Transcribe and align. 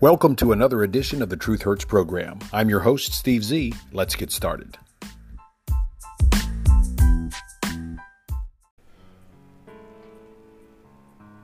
Welcome 0.00 0.36
to 0.36 0.52
another 0.52 0.84
edition 0.84 1.22
of 1.22 1.28
the 1.28 1.36
Truth 1.36 1.62
Hurts 1.62 1.84
program. 1.84 2.38
I'm 2.52 2.68
your 2.68 2.78
host, 2.78 3.12
Steve 3.14 3.42
Z. 3.42 3.74
Let's 3.90 4.14
get 4.14 4.30
started. 4.30 4.78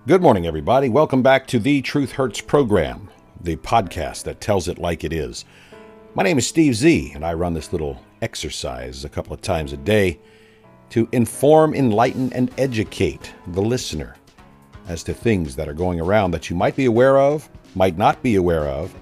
Good 0.06 0.22
morning, 0.22 0.46
everybody. 0.46 0.88
Welcome 0.88 1.20
back 1.20 1.48
to 1.48 1.58
the 1.58 1.82
Truth 1.82 2.12
Hurts 2.12 2.40
program, 2.40 3.10
the 3.40 3.56
podcast 3.56 4.22
that 4.22 4.40
tells 4.40 4.68
it 4.68 4.78
like 4.78 5.02
it 5.02 5.12
is. 5.12 5.44
My 6.14 6.22
name 6.22 6.38
is 6.38 6.46
Steve 6.46 6.76
Z, 6.76 7.10
and 7.12 7.26
I 7.26 7.34
run 7.34 7.54
this 7.54 7.72
little 7.72 8.00
exercise 8.22 9.04
a 9.04 9.08
couple 9.08 9.34
of 9.34 9.42
times 9.42 9.72
a 9.72 9.76
day 9.76 10.20
to 10.90 11.08
inform, 11.10 11.74
enlighten, 11.74 12.32
and 12.32 12.52
educate 12.56 13.34
the 13.48 13.62
listener 13.62 14.14
as 14.86 15.02
to 15.02 15.12
things 15.12 15.56
that 15.56 15.68
are 15.68 15.74
going 15.74 15.98
around 15.98 16.30
that 16.30 16.48
you 16.48 16.54
might 16.54 16.76
be 16.76 16.84
aware 16.84 17.18
of 17.18 17.50
might 17.74 17.98
not 17.98 18.22
be 18.22 18.36
aware 18.36 18.66
of, 18.66 18.94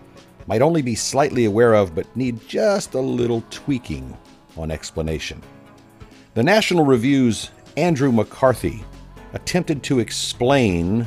might 0.46 0.62
only 0.62 0.82
be 0.82 0.94
slightly 0.94 1.44
aware 1.44 1.74
of, 1.74 1.94
but 1.94 2.16
need 2.16 2.46
just 2.48 2.94
a 2.94 3.00
little 3.00 3.44
tweaking 3.50 4.16
on 4.56 4.70
explanation. 4.70 5.40
The 6.34 6.42
National 6.42 6.84
Review's 6.84 7.50
Andrew 7.76 8.12
McCarthy 8.12 8.84
attempted 9.34 9.82
to 9.84 9.98
explain 9.98 11.06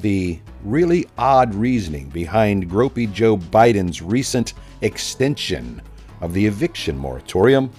the 0.00 0.38
really 0.64 1.06
odd 1.16 1.54
reasoning 1.54 2.08
behind 2.08 2.70
Gropey 2.70 3.12
Joe 3.12 3.36
Biden's 3.36 4.02
recent 4.02 4.54
extension 4.80 5.82
of 6.20 6.32
the 6.32 6.46
eviction 6.46 6.96
moratorium, 6.96 7.70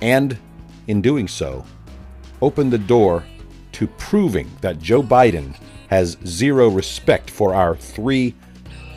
and 0.00 0.36
in 0.88 1.00
doing 1.00 1.28
so, 1.28 1.64
opened 2.40 2.72
the 2.72 2.78
door 2.78 3.24
to 3.72 3.86
proving 3.86 4.50
that 4.60 4.78
Joe 4.78 5.02
Biden 5.02 5.54
has 5.92 6.16
zero 6.24 6.68
respect 6.68 7.28
for 7.28 7.54
our 7.54 7.76
three 7.76 8.34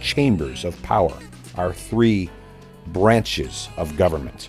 chambers 0.02 0.64
of 0.64 0.82
power, 0.82 1.12
our 1.56 1.74
three 1.74 2.30
branches 2.88 3.68
of 3.76 3.98
government. 3.98 4.48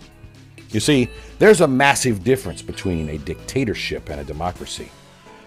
You 0.70 0.78
see, 0.78 1.08
there's 1.40 1.60
a 1.60 1.66
massive 1.66 2.22
difference 2.22 2.62
between 2.62 3.08
a 3.08 3.18
dictatorship 3.18 4.10
and 4.10 4.20
a 4.20 4.24
democracy. 4.24 4.92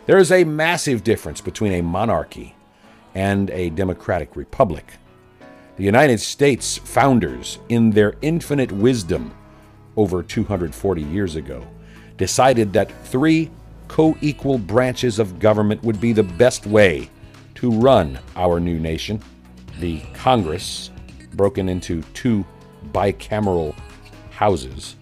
There 0.08 0.18
is 0.18 0.34
a 0.34 0.44
massive 0.44 1.06
difference 1.06 1.40
between 1.40 1.72
a 1.72 1.82
monarchy 1.82 2.54
and 3.16 3.50
a 3.52 3.70
democratic 3.70 4.36
republic. 4.36 4.92
The 5.78 5.86
United 5.86 6.20
States 6.20 6.80
founders, 6.80 7.60
in 7.70 7.92
their 7.92 8.16
infinite 8.22 8.74
wisdom 8.74 9.34
over 9.96 10.22
240 10.22 11.02
years 11.02 11.38
ago, 11.38 11.66
decided 12.18 12.74
that 12.74 12.92
three 13.06 13.52
co 13.90 14.16
equal 14.22 14.58
branches 14.58 15.20
of 15.20 15.40
government 15.40 15.84
would 15.84 16.00
be 16.00 16.14
the 16.14 16.24
best 16.24 16.66
way 16.66 17.10
to 17.56 17.70
run 17.70 18.18
our 18.38 18.58
new 18.58 18.80
nation. 18.80 19.22
The 19.80 20.00
Congress, 20.14 20.92
broken 21.34 21.68
into 21.68 22.02
two 22.14 22.46
bicameral 22.94 23.76
houses, 24.30 24.96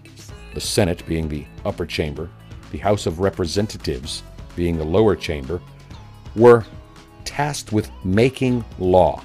the 0.54 0.60
Senate 0.60 1.06
being 1.06 1.28
the 1.28 1.46
upper 1.64 1.86
chamber, 1.86 2.28
the 2.72 2.78
House 2.78 3.06
of 3.06 3.20
Representatives 3.20 4.24
being 4.56 4.76
the 4.76 4.84
lower 4.84 5.14
chamber, 5.14 5.60
were 6.34 6.64
tasked 7.24 7.72
with 7.72 7.90
making 8.04 8.64
law, 8.78 9.22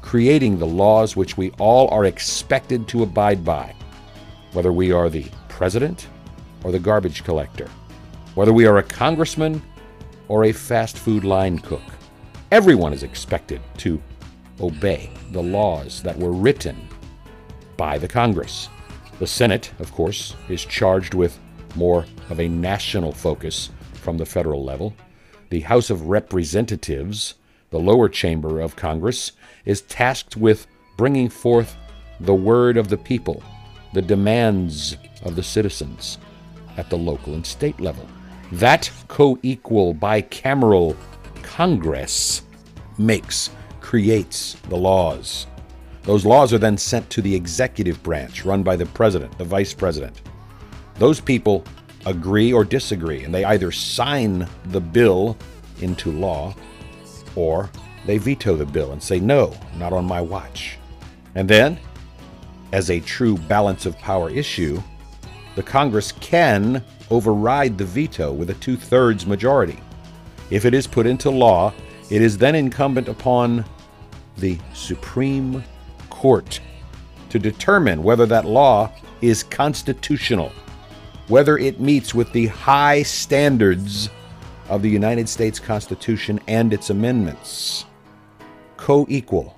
creating 0.00 0.58
the 0.58 0.66
laws 0.66 1.16
which 1.16 1.36
we 1.36 1.50
all 1.58 1.88
are 1.88 2.06
expected 2.06 2.88
to 2.88 3.02
abide 3.02 3.44
by, 3.44 3.74
whether 4.52 4.72
we 4.72 4.92
are 4.92 5.10
the 5.10 5.26
president 5.48 6.06
or 6.62 6.72
the 6.72 6.78
garbage 6.78 7.24
collector 7.24 7.68
whether 8.34 8.52
we 8.52 8.66
are 8.66 8.78
a 8.78 8.82
congressman 8.82 9.62
or 10.28 10.44
a 10.44 10.52
fast 10.52 10.98
food 10.98 11.24
line 11.24 11.58
cook. 11.58 11.82
Everyone 12.50 12.92
is 12.92 13.02
expected 13.02 13.60
to 13.78 14.00
obey 14.60 15.10
the 15.32 15.42
laws 15.42 16.02
that 16.02 16.18
were 16.18 16.32
written 16.32 16.88
by 17.76 17.98
the 17.98 18.08
Congress. 18.08 18.68
The 19.18 19.26
Senate, 19.26 19.72
of 19.78 19.92
course, 19.92 20.34
is 20.48 20.64
charged 20.64 21.14
with 21.14 21.38
more 21.76 22.06
of 22.30 22.40
a 22.40 22.48
national 22.48 23.12
focus 23.12 23.70
from 23.94 24.18
the 24.18 24.26
federal 24.26 24.64
level. 24.64 24.94
The 25.50 25.60
House 25.60 25.90
of 25.90 26.08
Representatives, 26.08 27.34
the 27.70 27.78
lower 27.78 28.08
chamber 28.08 28.60
of 28.60 28.76
Congress, 28.76 29.32
is 29.64 29.82
tasked 29.82 30.36
with 30.36 30.66
bringing 30.96 31.28
forth 31.28 31.76
the 32.20 32.34
word 32.34 32.76
of 32.76 32.88
the 32.88 32.96
people, 32.96 33.42
the 33.92 34.02
demands 34.02 34.96
of 35.24 35.36
the 35.36 35.42
citizens 35.42 36.18
at 36.76 36.90
the 36.90 36.98
local 36.98 37.34
and 37.34 37.46
state 37.46 37.80
level. 37.80 38.06
That 38.54 38.88
co 39.08 39.36
equal 39.42 39.96
bicameral 39.96 40.96
Congress 41.42 42.42
makes, 42.98 43.50
creates 43.80 44.54
the 44.68 44.76
laws. 44.76 45.48
Those 46.04 46.24
laws 46.24 46.52
are 46.52 46.58
then 46.58 46.78
sent 46.78 47.10
to 47.10 47.20
the 47.20 47.34
executive 47.34 48.00
branch, 48.04 48.44
run 48.44 48.62
by 48.62 48.76
the 48.76 48.86
president, 48.86 49.36
the 49.38 49.44
vice 49.44 49.74
president. 49.74 50.22
Those 51.00 51.18
people 51.18 51.64
agree 52.06 52.52
or 52.52 52.64
disagree, 52.64 53.24
and 53.24 53.34
they 53.34 53.44
either 53.44 53.72
sign 53.72 54.48
the 54.66 54.80
bill 54.80 55.36
into 55.80 56.12
law 56.12 56.54
or 57.34 57.68
they 58.06 58.18
veto 58.18 58.54
the 58.54 58.66
bill 58.66 58.92
and 58.92 59.02
say, 59.02 59.18
no, 59.18 59.52
not 59.78 59.92
on 59.92 60.04
my 60.04 60.20
watch. 60.20 60.78
And 61.34 61.50
then, 61.50 61.80
as 62.70 62.88
a 62.88 63.00
true 63.00 63.36
balance 63.36 63.84
of 63.84 63.98
power 63.98 64.30
issue, 64.30 64.80
the 65.56 65.62
Congress 65.64 66.12
can 66.12 66.84
override 67.10 67.78
the 67.78 67.84
veto 67.84 68.32
with 68.32 68.50
a 68.50 68.54
two 68.54 68.76
thirds 68.76 69.26
majority. 69.26 69.78
If 70.50 70.64
it 70.64 70.74
is 70.74 70.86
put 70.86 71.06
into 71.06 71.30
law, 71.30 71.72
it 72.10 72.22
is 72.22 72.38
then 72.38 72.54
incumbent 72.54 73.08
upon 73.08 73.64
the 74.36 74.58
Supreme 74.72 75.64
Court 76.10 76.60
to 77.30 77.38
determine 77.38 78.02
whether 78.02 78.26
that 78.26 78.44
law 78.44 78.92
is 79.20 79.42
constitutional, 79.42 80.52
whether 81.28 81.58
it 81.58 81.80
meets 81.80 82.14
with 82.14 82.30
the 82.32 82.46
high 82.46 83.02
standards 83.02 84.10
of 84.68 84.82
the 84.82 84.90
United 84.90 85.28
States 85.28 85.58
Constitution 85.58 86.40
and 86.46 86.72
its 86.72 86.90
amendments. 86.90 87.84
Co 88.76 89.06
equal, 89.08 89.56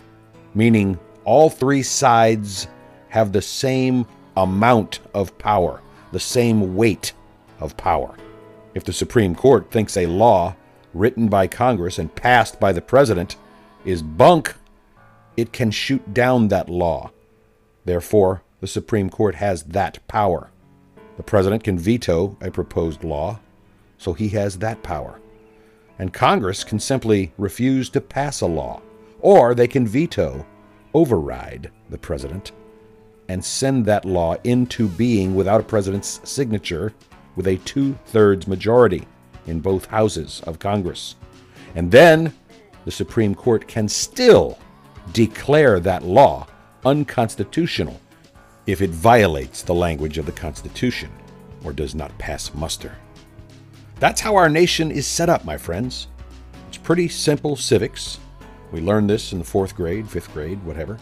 meaning 0.55 0.99
all 1.25 1.51
three 1.51 1.83
sides 1.83 2.69
have 3.09 3.33
the 3.33 3.43
same 3.43 4.07
amount 4.37 5.01
of 5.15 5.37
power, 5.39 5.81
the 6.13 6.21
same 6.21 6.77
weight 6.77 7.13
of 7.61 7.77
power. 7.77 8.17
If 8.75 8.85
the 8.85 8.93
Supreme 8.93 9.35
Court 9.35 9.71
thinks 9.71 9.97
a 9.97 10.07
law 10.07 10.55
written 10.93 11.29
by 11.29 11.47
Congress 11.47 11.99
and 11.99 12.15
passed 12.15 12.61
by 12.61 12.73
the 12.73 12.83
President 12.83 13.37
is 13.85 14.03
bunk, 14.03 14.55
it 15.37 15.53
can 15.53 15.71
shoot 15.71 16.15
down 16.15 16.49
that 16.49 16.69
law. 16.69 17.11
Therefore, 17.85 18.43
the 18.61 18.67
Supreme 18.67 19.11
Court 19.11 19.35
has 19.37 19.63
that 19.65 19.99
power. 20.09 20.51
The 21.17 21.23
President 21.23 21.65
can 21.65 21.79
veto 21.79 22.37
a 22.41 22.51
proposed 22.51 23.05
law, 23.05 23.41
so 23.99 24.13
he 24.13 24.29
has 24.31 24.59
that 24.59 24.83
power. 24.83 25.21
And 25.99 26.13
Congress 26.13 26.65
can 26.65 26.79
simply 26.79 27.33
refuse 27.39 27.89
to 27.91 28.01
pass 28.01 28.41
a 28.41 28.47
law, 28.47 28.83
or 29.21 29.55
they 29.55 29.69
can 29.69 29.87
veto, 29.87 30.45
override 30.93 31.71
the 31.89 31.99
President, 31.99 32.53
and 33.29 33.45
send 33.45 33.87
that 33.87 34.05
law 34.05 34.37
into 34.45 34.89
being 34.89 35.35
without 35.35 35.61
a 35.61 35.65
President's 35.65 36.21
signature 36.25 36.93
with 37.37 37.47
a 37.47 37.59
two 37.59 37.99
thirds 38.07 38.49
majority 38.49 39.07
in 39.47 39.61
both 39.61 39.87
houses 39.87 40.43
of 40.47 40.59
Congress. 40.59 41.15
And 41.75 41.91
then 41.91 42.35
the 42.85 42.91
Supreme 42.91 43.35
Court 43.35 43.69
can 43.69 43.89
still 43.89 44.59
declare 45.13 45.79
that 45.81 46.03
law 46.03 46.47
unconstitutional 46.85 48.01
if 48.67 48.81
it 48.81 48.91
violates 48.91 49.63
the 49.63 49.75
language 49.75 50.19
of 50.19 50.27
the 50.27 50.33
Constitution 50.33 51.11
or 51.63 51.73
does 51.73 51.95
not 51.95 52.17
pass 52.19 52.53
muster. 52.55 52.97
That's 54.01 54.21
how 54.21 54.37
our 54.37 54.49
nation 54.49 54.91
is 54.91 55.07
set 55.07 55.29
up, 55.29 55.45
my 55.45 55.57
friends. 55.57 56.09
It's 56.69 56.77
pretty 56.77 57.09
simple 57.09 57.57
civics. 57.57 58.19
We 58.73 58.81
learn 58.81 59.07
this 59.07 59.33
in 59.33 59.39
the 59.39 59.45
fourth 59.45 59.77
grade, 59.77 60.09
fifth 60.09 60.33
grade, 60.33 60.63
whatever, 60.65 60.99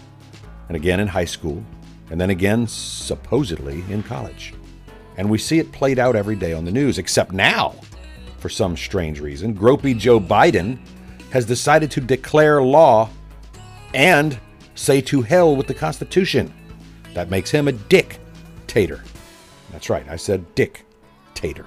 and 0.68 0.76
again 0.76 1.00
in 1.00 1.08
high 1.08 1.24
school, 1.24 1.64
and 2.10 2.20
then 2.20 2.30
again, 2.30 2.66
supposedly, 2.66 3.82
in 3.88 4.02
college. 4.02 4.54
And 5.16 5.30
we 5.30 5.38
see 5.38 5.58
it 5.58 5.72
played 5.72 5.98
out 5.98 6.16
every 6.16 6.36
day 6.36 6.52
on 6.52 6.64
the 6.64 6.72
news, 6.72 6.98
except 6.98 7.32
now, 7.32 7.74
for 8.38 8.48
some 8.48 8.76
strange 8.76 9.20
reason, 9.20 9.56
gropey 9.56 9.96
Joe 9.96 10.20
Biden 10.20 10.78
has 11.30 11.44
decided 11.44 11.90
to 11.92 12.00
declare 12.00 12.62
law 12.62 13.08
and 13.94 14.38
say 14.74 15.00
to 15.02 15.22
hell 15.22 15.54
with 15.54 15.66
the 15.66 15.74
Constitution. 15.74 16.52
That 17.14 17.30
makes 17.30 17.50
him 17.50 17.68
a 17.68 17.72
dictator. 17.72 19.02
That's 19.70 19.88
right, 19.88 20.08
I 20.08 20.16
said 20.16 20.54
dictator. 20.54 21.66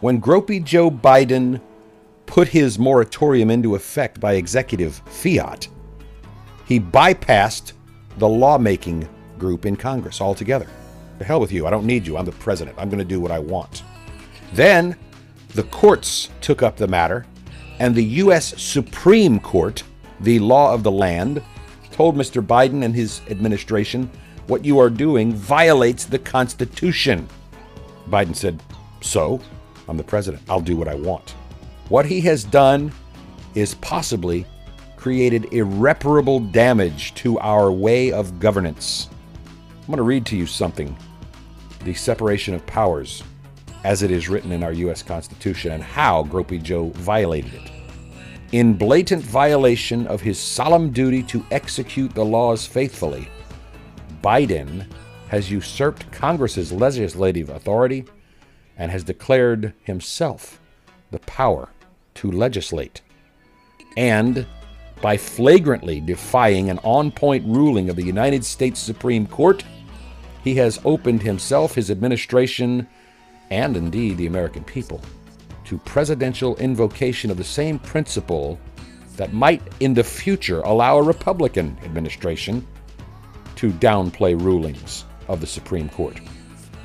When 0.00 0.20
gropey 0.20 0.62
Joe 0.62 0.90
Biden 0.90 1.60
put 2.26 2.48
his 2.48 2.78
moratorium 2.78 3.50
into 3.50 3.74
effect 3.74 4.20
by 4.20 4.34
executive 4.34 5.02
fiat, 5.06 5.68
he 6.66 6.80
bypassed 6.80 7.72
the 8.18 8.28
lawmaking 8.28 9.08
group 9.38 9.66
in 9.66 9.76
Congress 9.76 10.20
altogether. 10.20 10.66
The 11.18 11.24
hell 11.24 11.40
with 11.40 11.52
you. 11.52 11.66
I 11.66 11.70
don't 11.70 11.86
need 11.86 12.06
you. 12.06 12.16
I'm 12.16 12.24
the 12.24 12.32
president. 12.32 12.76
I'm 12.78 12.88
going 12.88 12.98
to 12.98 13.04
do 13.04 13.20
what 13.20 13.30
I 13.30 13.38
want. 13.38 13.82
Then 14.52 14.96
the 15.54 15.64
courts 15.64 16.30
took 16.40 16.62
up 16.62 16.76
the 16.76 16.86
matter, 16.86 17.26
and 17.78 17.94
the 17.94 18.04
U.S. 18.04 18.60
Supreme 18.62 19.40
Court, 19.40 19.82
the 20.20 20.38
law 20.38 20.74
of 20.74 20.82
the 20.82 20.90
land, 20.90 21.42
told 21.90 22.16
Mr. 22.16 22.44
Biden 22.44 22.84
and 22.84 22.94
his 22.94 23.22
administration 23.28 24.10
what 24.46 24.64
you 24.64 24.78
are 24.78 24.90
doing 24.90 25.32
violates 25.32 26.04
the 26.04 26.18
Constitution. 26.18 27.28
Biden 28.08 28.36
said, 28.36 28.62
So? 29.00 29.40
I'm 29.88 29.96
the 29.96 30.04
president. 30.04 30.42
I'll 30.48 30.60
do 30.60 30.76
what 30.76 30.88
I 30.88 30.94
want. 30.94 31.30
What 31.88 32.06
he 32.06 32.20
has 32.22 32.44
done 32.44 32.92
is 33.54 33.74
possibly 33.76 34.44
created 34.96 35.52
irreparable 35.52 36.40
damage 36.40 37.14
to 37.14 37.38
our 37.38 37.70
way 37.70 38.12
of 38.12 38.40
governance. 38.40 39.08
I'm 39.80 39.86
going 39.86 39.98
to 39.98 40.02
read 40.02 40.26
to 40.26 40.36
you 40.36 40.46
something 40.46 40.96
the 41.86 41.94
separation 41.94 42.52
of 42.52 42.66
powers 42.66 43.22
as 43.84 44.02
it 44.02 44.10
is 44.10 44.28
written 44.28 44.50
in 44.50 44.64
our 44.64 44.72
U.S. 44.72 45.04
Constitution 45.04 45.70
and 45.70 45.82
how 45.82 46.24
Gropey 46.24 46.60
Joe 46.60 46.90
violated 46.96 47.54
it. 47.54 47.70
In 48.50 48.74
blatant 48.74 49.22
violation 49.22 50.04
of 50.08 50.20
his 50.20 50.36
solemn 50.36 50.90
duty 50.90 51.22
to 51.22 51.46
execute 51.52 52.12
the 52.12 52.24
laws 52.24 52.66
faithfully, 52.66 53.28
Biden 54.20 54.84
has 55.28 55.48
usurped 55.48 56.10
Congress's 56.10 56.72
legislative 56.72 57.50
authority 57.50 58.04
and 58.76 58.90
has 58.90 59.04
declared 59.04 59.72
himself 59.84 60.60
the 61.12 61.20
power 61.20 61.68
to 62.14 62.32
legislate. 62.32 63.00
And 63.96 64.44
by 65.00 65.16
flagrantly 65.16 66.00
defying 66.00 66.68
an 66.68 66.80
on 66.82 67.12
point 67.12 67.46
ruling 67.46 67.88
of 67.88 67.94
the 67.94 68.02
United 68.02 68.44
States 68.44 68.80
Supreme 68.80 69.26
Court, 69.26 69.62
he 70.46 70.54
has 70.54 70.78
opened 70.84 71.20
himself, 71.20 71.74
his 71.74 71.90
administration, 71.90 72.86
and 73.50 73.76
indeed 73.76 74.16
the 74.16 74.28
American 74.28 74.62
people 74.62 75.00
to 75.64 75.76
presidential 75.78 76.54
invocation 76.58 77.32
of 77.32 77.36
the 77.36 77.42
same 77.42 77.80
principle 77.80 78.56
that 79.16 79.32
might 79.32 79.60
in 79.80 79.92
the 79.92 80.04
future 80.04 80.60
allow 80.60 80.98
a 80.98 81.02
Republican 81.02 81.76
administration 81.82 82.64
to 83.56 83.72
downplay 83.72 84.40
rulings 84.40 85.04
of 85.26 85.40
the 85.40 85.48
Supreme 85.48 85.88
Court 85.88 86.20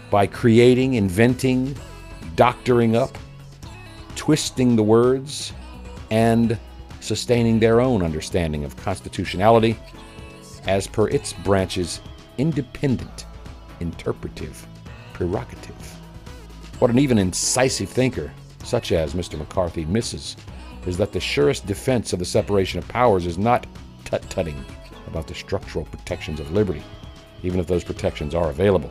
by 0.09 0.25
creating, 0.25 0.95
inventing, 0.95 1.75
doctoring 2.35 2.95
up, 2.95 3.15
twisting 4.15 4.75
the 4.75 4.81
words, 4.81 5.53
and 6.09 6.57
sustaining 6.99 7.59
their 7.59 7.79
own 7.79 8.01
understanding 8.01 8.63
of 8.63 8.75
constitutionality 8.77 9.77
as 10.65 10.87
per 10.87 11.07
its 11.09 11.33
branches 11.33 12.01
independent 12.39 13.27
interpretive 13.81 14.65
prerogative. 15.13 15.75
What 16.79 16.89
an 16.89 16.99
even 16.99 17.17
incisive 17.17 17.89
thinker, 17.89 18.31
such 18.63 18.91
as 18.91 19.13
Mr. 19.13 19.37
McCarthy, 19.37 19.85
misses 19.85 20.35
is 20.87 20.97
that 20.97 21.11
the 21.11 21.19
surest 21.19 21.67
defense 21.67 22.13
of 22.13 22.19
the 22.19 22.25
separation 22.25 22.79
of 22.79 22.87
powers 22.87 23.25
is 23.25 23.37
not 23.37 23.67
tut 24.05 24.27
tutting 24.29 24.63
about 25.07 25.27
the 25.27 25.35
structural 25.35 25.85
protections 25.85 26.39
of 26.39 26.51
liberty, 26.51 26.81
even 27.43 27.59
if 27.59 27.67
those 27.67 27.83
protections 27.83 28.33
are 28.33 28.49
available. 28.49 28.89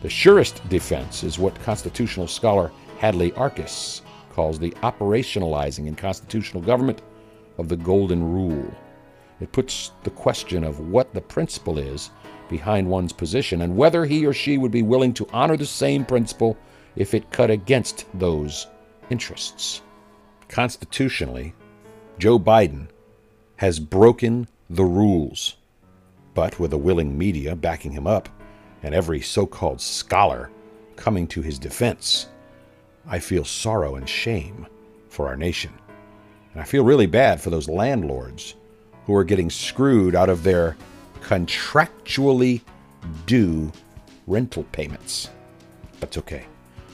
The 0.00 0.08
surest 0.08 0.66
defense 0.68 1.24
is 1.24 1.38
what 1.38 1.60
constitutional 1.62 2.28
scholar 2.28 2.70
Hadley 2.98 3.32
Arkes 3.32 4.02
calls 4.30 4.58
the 4.58 4.70
operationalizing 4.82 5.86
in 5.86 5.94
constitutional 5.94 6.62
government 6.62 7.02
of 7.58 7.68
the 7.68 7.76
Golden 7.76 8.22
Rule. 8.22 8.72
It 9.40 9.52
puts 9.52 9.92
the 10.04 10.10
question 10.10 10.64
of 10.64 10.80
what 10.80 11.12
the 11.12 11.20
principle 11.20 11.78
is 11.78 12.10
behind 12.48 12.88
one's 12.88 13.12
position 13.12 13.62
and 13.62 13.76
whether 13.76 14.04
he 14.04 14.26
or 14.26 14.32
she 14.32 14.58
would 14.58 14.72
be 14.72 14.82
willing 14.82 15.12
to 15.14 15.28
honor 15.32 15.56
the 15.56 15.66
same 15.66 16.04
principle 16.04 16.56
if 16.96 17.14
it 17.14 17.30
cut 17.30 17.50
against 17.50 18.06
those 18.14 18.66
interests. 19.10 19.82
Constitutionally, 20.48 21.54
Joe 22.18 22.38
Biden 22.38 22.88
has 23.56 23.78
broken 23.78 24.48
the 24.70 24.84
rules. 24.84 25.56
But 26.34 26.58
with 26.60 26.72
a 26.72 26.78
willing 26.78 27.16
media 27.16 27.56
backing 27.56 27.92
him 27.92 28.06
up 28.06 28.28
and 28.82 28.94
every 28.94 29.20
so 29.20 29.46
called 29.46 29.80
scholar 29.80 30.50
coming 30.96 31.26
to 31.28 31.42
his 31.42 31.58
defense, 31.58 32.28
I 33.06 33.18
feel 33.18 33.44
sorrow 33.44 33.96
and 33.96 34.08
shame 34.08 34.66
for 35.08 35.26
our 35.26 35.36
nation. 35.36 35.72
And 36.52 36.62
I 36.62 36.64
feel 36.64 36.84
really 36.84 37.06
bad 37.06 37.40
for 37.40 37.50
those 37.50 37.68
landlords 37.68 38.54
who 39.04 39.14
are 39.14 39.24
getting 39.24 39.50
screwed 39.50 40.14
out 40.14 40.28
of 40.28 40.42
their 40.42 40.76
contractually 41.18 42.62
due 43.26 43.72
rental 44.26 44.64
payments. 44.72 45.30
That's 46.00 46.18
okay. 46.18 46.46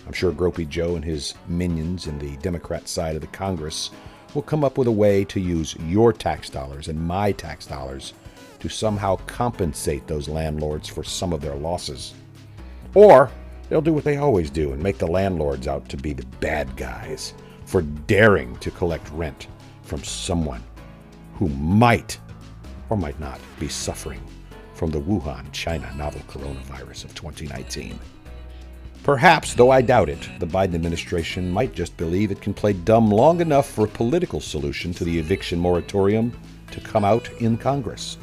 I'm 0.07 0.13
sure 0.13 0.33
Gropey 0.33 0.69
Joe 0.69 0.97
and 0.97 1.05
his 1.05 1.35
minions 1.49 2.07
in 2.07 2.19
the 2.19 2.37
Democrat 2.39 2.89
side 2.89 3.15
of 3.15 3.21
the 3.21 3.27
Congress 3.29 3.91
will 4.35 4.43
come 4.43 4.65
up 4.65 4.77
with 4.77 4.89
a 4.89 4.93
way 4.93 5.25
to 5.25 5.41
use 5.41 5.77
your 5.87 6.13
tax 6.13 6.51
dollars 6.51 6.89
and 6.89 7.01
my 7.01 7.33
tax 7.33 7.67
dollars 7.67 8.13
to 8.61 8.69
somehow 8.69 9.17
compensate 9.27 10.07
those 10.07 10.29
landlords 10.29 10.89
for 10.89 11.05
some 11.05 11.33
of 11.33 11.41
their 11.41 11.55
losses. 11.55 12.15
Or 12.95 13.31
they'll 13.69 13.81
do 13.81 13.93
what 13.93 14.05
they 14.05 14.17
always 14.17 14.51
do 14.51 14.73
and 14.73 14.83
make 14.83 14.99
the 14.99 15.07
landlords 15.07 15.67
out 15.67 15.89
to 15.91 15.97
be 15.97 16.13
the 16.13 16.27
bad 16.41 16.77
guys 16.77 17.35
for 17.65 17.83
daring 17.83 18.57
to 18.57 18.71
collect 18.71 19.09
rent 19.11 19.49
from 19.83 20.03
someone 20.03 20.63
who 21.35 21.49
might 21.49 22.19
or 22.91 22.97
might 22.97 23.19
not 23.21 23.41
be 23.59 23.69
suffering 23.69 24.21
from 24.75 24.91
the 24.91 25.01
Wuhan, 25.01 25.51
China 25.53 25.93
novel 25.97 26.21
coronavirus 26.29 27.05
of 27.05 27.15
2019. 27.15 27.99
Perhaps, 29.03 29.55
though 29.55 29.71
I 29.71 29.83
doubt 29.83 30.09
it, 30.09 30.29
the 30.39 30.47
Biden 30.47 30.75
administration 30.75 31.51
might 31.51 31.75
just 31.75 31.97
believe 31.97 32.31
it 32.31 32.41
can 32.41 32.55
play 32.55 32.73
dumb 32.73 33.11
long 33.11 33.41
enough 33.41 33.69
for 33.69 33.85
a 33.85 33.89
political 33.89 34.41
solution 34.41 34.95
to 34.95 35.05
the 35.05 35.19
eviction 35.19 35.59
moratorium 35.59 36.33
to 36.71 36.81
come 36.81 37.05
out 37.05 37.31
in 37.41 37.59
Congress. 37.59 38.17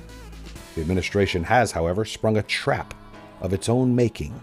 The 0.76 0.82
administration 0.82 1.44
has, 1.44 1.72
however, 1.72 2.04
sprung 2.04 2.38
a 2.38 2.44
trap 2.44 2.94
of 3.42 3.54
its 3.54 3.70
own 3.70 3.96
making 3.96 4.34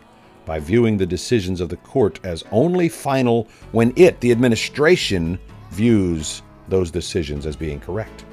by 0.44 0.60
viewing 0.60 0.96
the 0.96 1.06
decisions 1.06 1.60
of 1.60 1.68
the 1.68 1.76
court 1.78 2.20
as 2.24 2.44
only 2.52 2.88
final 2.88 3.48
when 3.72 3.92
it, 3.96 4.20
the 4.20 4.30
administration, 4.30 5.38
views 5.72 6.42
those 6.68 6.90
decisions 6.90 7.46
as 7.46 7.56
being 7.56 7.80
correct. 7.80 8.24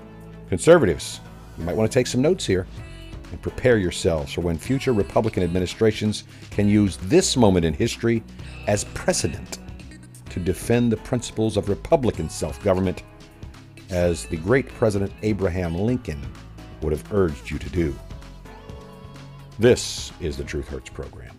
Conservatives, 0.47 1.21
you 1.57 1.63
might 1.63 1.75
want 1.75 1.91
to 1.91 1.93
take 1.93 2.07
some 2.07 2.21
notes 2.21 2.45
here 2.45 2.67
and 3.31 3.41
prepare 3.41 3.77
yourselves 3.77 4.33
for 4.33 4.41
when 4.41 4.57
future 4.57 4.93
Republican 4.93 5.43
administrations 5.43 6.23
can 6.51 6.67
use 6.67 6.97
this 7.03 7.35
moment 7.35 7.65
in 7.65 7.73
history 7.73 8.23
as 8.67 8.83
precedent 8.85 9.59
to 10.29 10.39
defend 10.39 10.91
the 10.91 10.97
principles 10.97 11.57
of 11.57 11.69
Republican 11.69 12.29
self 12.29 12.61
government, 12.63 13.03
as 13.89 14.25
the 14.25 14.37
great 14.37 14.67
President 14.67 15.11
Abraham 15.21 15.75
Lincoln 15.75 16.21
would 16.81 16.91
have 16.91 17.13
urged 17.13 17.49
you 17.49 17.57
to 17.57 17.69
do. 17.69 17.95
This 19.57 20.11
is 20.19 20.35
the 20.35 20.43
Truth 20.43 20.67
Hurts 20.67 20.89
program. 20.89 21.34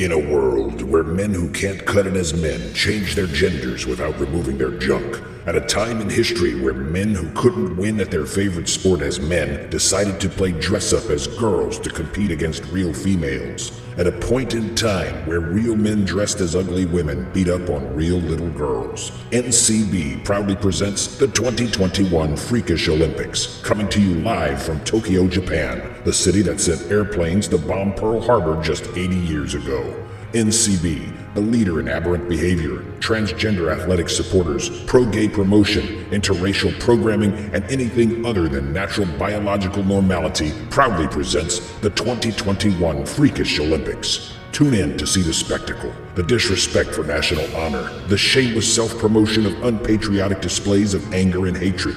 In 0.00 0.12
a 0.12 0.18
world 0.18 0.80
where 0.80 1.04
men 1.04 1.34
who 1.34 1.50
can't 1.50 1.84
cut 1.84 2.06
it 2.06 2.16
as 2.16 2.32
men 2.32 2.72
change 2.72 3.14
their 3.14 3.26
genders 3.26 3.84
without 3.84 4.18
removing 4.18 4.56
their 4.56 4.70
junk, 4.78 5.20
at 5.46 5.56
a 5.56 5.60
time 5.60 6.00
in 6.00 6.10
history 6.10 6.60
where 6.60 6.74
men 6.74 7.14
who 7.14 7.30
couldn't 7.30 7.76
win 7.76 8.00
at 8.00 8.10
their 8.10 8.26
favorite 8.26 8.68
sport 8.68 9.00
as 9.00 9.18
men 9.18 9.68
decided 9.70 10.20
to 10.20 10.28
play 10.28 10.52
dress 10.52 10.92
up 10.92 11.08
as 11.10 11.26
girls 11.26 11.78
to 11.80 11.90
compete 11.90 12.30
against 12.30 12.64
real 12.66 12.92
females, 12.92 13.80
at 13.96 14.06
a 14.06 14.12
point 14.12 14.54
in 14.54 14.74
time 14.74 15.26
where 15.26 15.40
real 15.40 15.74
men 15.74 16.04
dressed 16.04 16.40
as 16.40 16.54
ugly 16.54 16.86
women 16.86 17.30
beat 17.32 17.48
up 17.48 17.68
on 17.70 17.94
real 17.94 18.18
little 18.18 18.50
girls, 18.50 19.10
NCB 19.30 20.24
proudly 20.24 20.56
presents 20.56 21.18
the 21.18 21.28
2021 21.28 22.36
Freakish 22.36 22.88
Olympics, 22.88 23.60
coming 23.62 23.88
to 23.88 24.00
you 24.00 24.14
live 24.22 24.62
from 24.62 24.80
Tokyo, 24.84 25.26
Japan, 25.26 25.94
the 26.04 26.12
city 26.12 26.42
that 26.42 26.60
sent 26.60 26.90
airplanes 26.90 27.48
to 27.48 27.58
bomb 27.58 27.94
Pearl 27.94 28.20
Harbor 28.20 28.62
just 28.62 28.86
80 28.96 29.16
years 29.16 29.54
ago. 29.54 30.06
NCB, 30.32 31.19
the 31.34 31.40
leader 31.40 31.80
in 31.80 31.88
aberrant 31.88 32.28
behavior, 32.28 32.78
transgender 32.98 33.72
athletic 33.72 34.08
supporters, 34.08 34.82
pro 34.84 35.04
gay 35.04 35.28
promotion, 35.28 36.04
interracial 36.10 36.78
programming, 36.80 37.32
and 37.54 37.64
anything 37.64 38.24
other 38.26 38.48
than 38.48 38.72
natural 38.72 39.06
biological 39.18 39.84
normality, 39.84 40.52
proudly 40.70 41.06
presents 41.08 41.58
the 41.78 41.90
2021 41.90 43.06
Freakish 43.06 43.60
Olympics. 43.60 44.34
Tune 44.52 44.74
in 44.74 44.98
to 44.98 45.06
see 45.06 45.22
the 45.22 45.32
spectacle, 45.32 45.94
the 46.16 46.22
disrespect 46.22 46.90
for 46.90 47.04
national 47.04 47.44
honor, 47.56 47.88
the 48.08 48.18
shameless 48.18 48.72
self 48.74 48.98
promotion 48.98 49.46
of 49.46 49.64
unpatriotic 49.64 50.40
displays 50.40 50.94
of 50.94 51.14
anger 51.14 51.46
and 51.46 51.56
hatred 51.56 51.96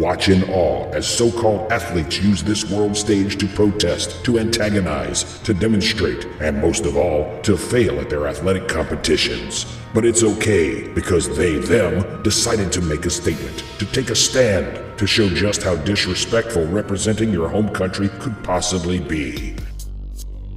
Watch 0.00 0.30
in 0.30 0.44
awe 0.44 0.90
as 0.92 1.06
so 1.06 1.30
called 1.30 1.70
athletes 1.70 2.22
use 2.22 2.42
this 2.42 2.64
world 2.70 2.96
stage 2.96 3.36
to 3.36 3.46
protest, 3.46 4.24
to 4.24 4.38
antagonize, 4.38 5.38
to 5.40 5.52
demonstrate, 5.52 6.24
and 6.40 6.58
most 6.58 6.86
of 6.86 6.96
all, 6.96 7.38
to 7.42 7.54
fail 7.54 8.00
at 8.00 8.08
their 8.08 8.26
athletic 8.26 8.66
competitions. 8.66 9.66
But 9.92 10.06
it's 10.06 10.22
okay 10.22 10.88
because 10.88 11.36
they, 11.36 11.56
them, 11.56 12.22
decided 12.22 12.72
to 12.72 12.80
make 12.80 13.04
a 13.04 13.10
statement, 13.10 13.62
to 13.78 13.84
take 13.84 14.08
a 14.08 14.16
stand, 14.16 14.98
to 14.98 15.06
show 15.06 15.28
just 15.28 15.62
how 15.62 15.76
disrespectful 15.76 16.64
representing 16.68 17.30
your 17.30 17.50
home 17.50 17.68
country 17.68 18.08
could 18.20 18.42
possibly 18.42 19.00
be. 19.00 19.54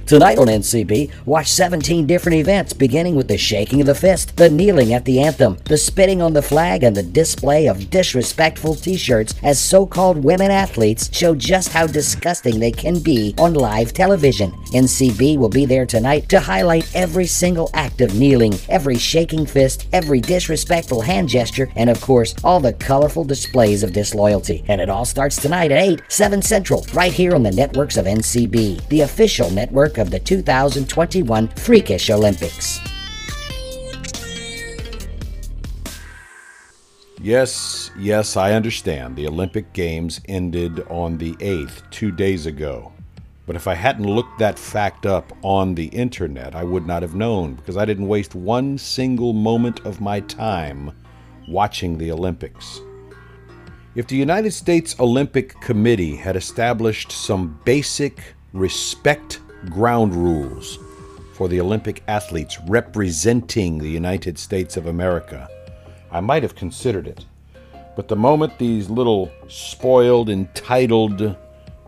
Tonight 0.06 0.36
on 0.36 0.48
NCB, 0.48 1.10
watch 1.24 1.50
17 1.50 2.06
different 2.06 2.36
events 2.36 2.74
beginning 2.74 3.14
with 3.14 3.26
the 3.26 3.38
shaking 3.38 3.80
of 3.80 3.86
the 3.86 3.94
fist, 3.94 4.36
the 4.36 4.50
kneeling 4.50 4.92
at 4.92 5.06
the 5.06 5.18
anthem, 5.18 5.56
the 5.64 5.78
spitting 5.78 6.20
on 6.20 6.34
the 6.34 6.42
flag, 6.42 6.82
and 6.82 6.94
the 6.94 7.02
display 7.02 7.66
of 7.66 7.88
disrespectful 7.88 8.74
t 8.74 8.98
shirts 8.98 9.34
as 9.42 9.58
so 9.58 9.86
called 9.86 10.22
women 10.22 10.50
athletes 10.50 11.08
show 11.16 11.34
just 11.34 11.70
how 11.70 11.86
disgusting 11.86 12.60
they 12.60 12.70
can 12.70 13.00
be 13.00 13.34
on 13.38 13.54
live 13.54 13.94
television. 13.94 14.50
NCB 14.74 15.38
will 15.38 15.48
be 15.48 15.64
there 15.64 15.86
tonight 15.86 16.28
to 16.28 16.38
highlight 16.38 16.94
every 16.94 17.24
single 17.24 17.70
act 17.72 18.02
of 18.02 18.14
kneeling, 18.14 18.52
every 18.68 18.98
shaking 18.98 19.46
fist, 19.46 19.88
every 19.94 20.20
disrespectful 20.20 21.00
hand 21.00 21.30
gesture, 21.30 21.72
and 21.76 21.88
of 21.88 21.98
course, 22.02 22.34
all 22.44 22.60
the 22.60 22.74
colorful 22.74 23.24
displays 23.24 23.82
of 23.82 23.94
disloyalty. 23.94 24.64
And 24.68 24.82
it 24.82 24.90
all 24.90 25.06
starts 25.06 25.36
tonight 25.36 25.72
at 25.72 25.80
8, 25.80 26.02
7 26.08 26.42
Central, 26.42 26.84
right 26.92 27.12
here 27.12 27.34
on 27.34 27.42
the 27.42 27.50
networks 27.50 27.96
of 27.96 28.04
NCB, 28.04 28.86
the 28.88 29.00
official 29.00 29.48
network 29.48 29.93
of 29.98 30.10
the 30.10 30.18
2021 30.18 31.48
Freakish 31.48 32.10
Olympics. 32.10 32.80
Yes, 37.20 37.90
yes, 37.98 38.36
I 38.36 38.52
understand. 38.52 39.16
The 39.16 39.26
Olympic 39.26 39.72
Games 39.72 40.20
ended 40.28 40.80
on 40.88 41.16
the 41.16 41.32
8th, 41.36 41.88
two 41.90 42.10
days 42.10 42.44
ago. 42.44 42.92
But 43.46 43.56
if 43.56 43.66
I 43.66 43.74
hadn't 43.74 44.06
looked 44.06 44.38
that 44.38 44.58
fact 44.58 45.06
up 45.06 45.32
on 45.42 45.74
the 45.74 45.86
internet, 45.86 46.54
I 46.54 46.64
would 46.64 46.86
not 46.86 47.02
have 47.02 47.14
known 47.14 47.54
because 47.54 47.76
I 47.76 47.84
didn't 47.84 48.08
waste 48.08 48.34
one 48.34 48.78
single 48.78 49.32
moment 49.32 49.80
of 49.86 50.00
my 50.00 50.20
time 50.20 50.92
watching 51.48 51.98
the 51.98 52.10
Olympics. 52.10 52.80
If 53.94 54.06
the 54.06 54.16
United 54.16 54.52
States 54.52 54.98
Olympic 54.98 55.60
Committee 55.60 56.16
had 56.16 56.36
established 56.36 57.12
some 57.12 57.58
basic 57.64 58.34
respect 58.52 59.40
ground 59.70 60.14
rules 60.14 60.78
for 61.34 61.48
the 61.48 61.60
Olympic 61.60 62.02
athletes 62.08 62.58
representing 62.66 63.78
the 63.78 63.90
United 63.90 64.38
States 64.38 64.76
of 64.76 64.86
America, 64.86 65.48
I 66.10 66.20
might 66.20 66.42
have 66.42 66.54
considered 66.54 67.06
it. 67.06 67.24
But 67.96 68.08
the 68.08 68.16
moment 68.16 68.58
these 68.58 68.90
little 68.90 69.30
spoiled, 69.48 70.28
entitled 70.28 71.36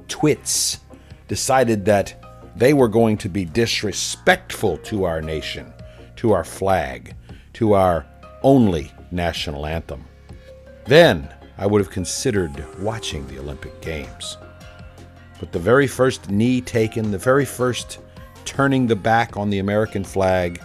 twits 0.08 0.80
decided 1.28 1.84
that 1.84 2.22
they 2.56 2.72
were 2.72 2.88
going 2.88 3.18
to 3.18 3.28
be 3.28 3.44
disrespectful 3.44 4.78
to 4.78 5.04
our 5.04 5.20
nation, 5.20 5.72
to 6.16 6.32
our 6.32 6.44
flag, 6.44 7.14
to 7.54 7.74
our 7.74 8.06
only 8.42 8.92
national 9.10 9.66
anthem, 9.66 10.04
then 10.86 11.28
I 11.58 11.66
would 11.66 11.80
have 11.80 11.90
considered 11.90 12.64
watching 12.80 13.26
the 13.26 13.38
Olympic 13.38 13.80
Games. 13.80 14.36
But 15.38 15.52
the 15.52 15.58
very 15.58 15.86
first 15.86 16.30
knee 16.30 16.60
taken, 16.60 17.10
the 17.10 17.18
very 17.18 17.44
first 17.44 17.98
turning 18.44 18.86
the 18.86 18.96
back 18.96 19.36
on 19.36 19.50
the 19.50 19.58
American 19.58 20.04
flag 20.04 20.62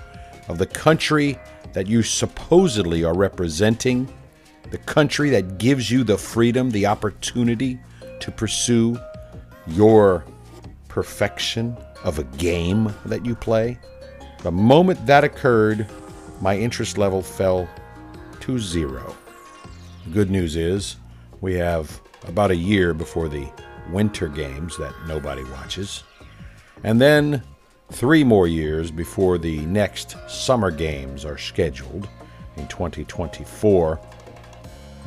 of 0.47 0.57
the 0.57 0.65
country 0.65 1.37
that 1.73 1.87
you 1.87 2.03
supposedly 2.03 3.03
are 3.03 3.15
representing, 3.15 4.11
the 4.69 4.77
country 4.77 5.29
that 5.31 5.57
gives 5.57 5.89
you 5.91 6.03
the 6.03 6.17
freedom, 6.17 6.69
the 6.69 6.85
opportunity 6.85 7.79
to 8.19 8.31
pursue 8.31 8.97
your 9.67 10.23
perfection 10.87 11.75
of 12.03 12.19
a 12.19 12.23
game 12.23 12.93
that 13.05 13.25
you 13.25 13.35
play. 13.35 13.77
The 14.43 14.51
moment 14.51 15.05
that 15.05 15.23
occurred, 15.23 15.87
my 16.39 16.57
interest 16.57 16.97
level 16.97 17.21
fell 17.21 17.69
to 18.41 18.59
zero. 18.59 19.15
Good 20.11 20.31
news 20.31 20.55
is 20.55 20.95
we 21.41 21.53
have 21.55 22.01
about 22.27 22.51
a 22.51 22.55
year 22.55 22.93
before 22.93 23.29
the 23.29 23.47
Winter 23.89 24.27
Games 24.27 24.77
that 24.77 24.93
nobody 25.07 25.43
watches, 25.45 26.03
and 26.83 26.99
then 26.99 27.43
three 27.91 28.23
more 28.23 28.47
years 28.47 28.89
before 28.89 29.37
the 29.37 29.59
next 29.65 30.15
Summer 30.27 30.71
Games 30.71 31.25
are 31.25 31.37
scheduled 31.37 32.07
in 32.57 32.67
2024. 32.67 33.99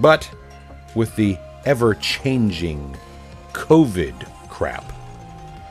But 0.00 0.30
with 0.94 1.14
the 1.16 1.38
ever 1.64 1.94
changing 1.94 2.96
COVID 3.52 4.28
crap, 4.48 4.84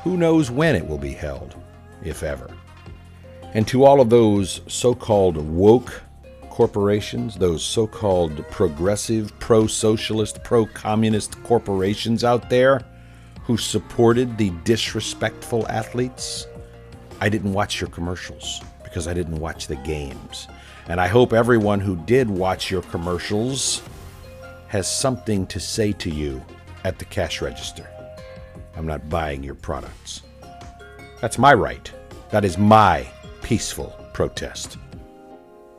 who 0.03 0.17
knows 0.17 0.49
when 0.51 0.75
it 0.75 0.85
will 0.85 0.97
be 0.97 1.13
held, 1.13 1.55
if 2.03 2.23
ever. 2.23 2.49
And 3.53 3.67
to 3.67 3.85
all 3.85 4.01
of 4.01 4.09
those 4.09 4.61
so 4.67 4.95
called 4.95 5.37
woke 5.37 6.01
corporations, 6.49 7.35
those 7.35 7.63
so 7.63 7.87
called 7.87 8.47
progressive, 8.49 9.37
pro 9.39 9.67
socialist, 9.67 10.43
pro 10.43 10.65
communist 10.65 11.41
corporations 11.43 12.23
out 12.23 12.49
there 12.49 12.81
who 13.43 13.57
supported 13.57 14.37
the 14.37 14.51
disrespectful 14.63 15.67
athletes, 15.67 16.47
I 17.19 17.29
didn't 17.29 17.53
watch 17.53 17.81
your 17.81 17.89
commercials 17.89 18.61
because 18.83 19.07
I 19.07 19.13
didn't 19.13 19.39
watch 19.39 19.67
the 19.67 19.75
games. 19.77 20.47
And 20.87 20.99
I 20.99 21.07
hope 21.07 21.33
everyone 21.33 21.79
who 21.79 21.95
did 21.95 22.29
watch 22.29 22.69
your 22.69 22.81
commercials 22.83 23.81
has 24.67 24.91
something 24.91 25.45
to 25.47 25.59
say 25.59 25.91
to 25.93 26.09
you 26.09 26.43
at 26.83 26.99
the 26.99 27.05
cash 27.05 27.41
register. 27.41 27.87
I'm 28.75 28.87
not 28.87 29.09
buying 29.09 29.43
your 29.43 29.55
products. 29.55 30.21
That's 31.21 31.37
my 31.37 31.53
right. 31.53 31.91
That 32.31 32.43
is 32.43 32.57
my 32.57 33.07
peaceful 33.41 33.95
protest. 34.13 34.77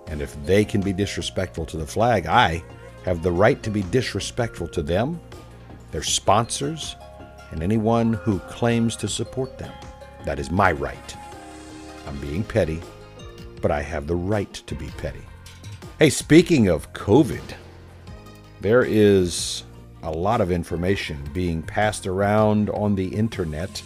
And 0.07 0.23
if 0.23 0.37
they 0.45 0.65
can 0.65 0.81
be 0.81 0.93
disrespectful 0.93 1.67
to 1.67 1.77
the 1.77 1.87
flag, 1.87 2.27
I 2.27 2.63
have 3.05 3.23
the 3.23 3.33
right 3.33 3.63
to 3.63 3.71
be 3.71 3.83
disrespectful 3.83 4.69
to 4.69 4.83
them, 4.83 5.21
their 5.91 6.03
sponsors, 6.03 6.97
and 7.51 7.63
anyone 7.63 8.13
who 8.13 8.39
claims 8.41 8.97
to 8.97 9.09
support 9.09 9.59
them. 9.59 9.73
That 10.25 10.39
is 10.39 10.51
my 10.51 10.73
right. 10.73 11.17
I'm 12.07 12.19
being 12.19 12.45
petty, 12.45 12.81
but 13.61 13.71
I 13.71 13.83
have 13.83 14.07
the 14.07 14.17
right 14.17 14.53
to 14.53 14.75
be 14.75 14.89
petty. 14.99 15.23
Hey, 15.99 16.11
speaking 16.11 16.69
of 16.69 16.93
COVID, 16.93 17.55
there 18.61 18.85
is 18.85 19.65
a 20.03 20.11
lot 20.11 20.41
of 20.41 20.51
information 20.51 21.19
being 21.33 21.63
passed 21.63 22.07
around 22.07 22.71
on 22.71 22.95
the 22.95 23.09
internet. 23.09 23.83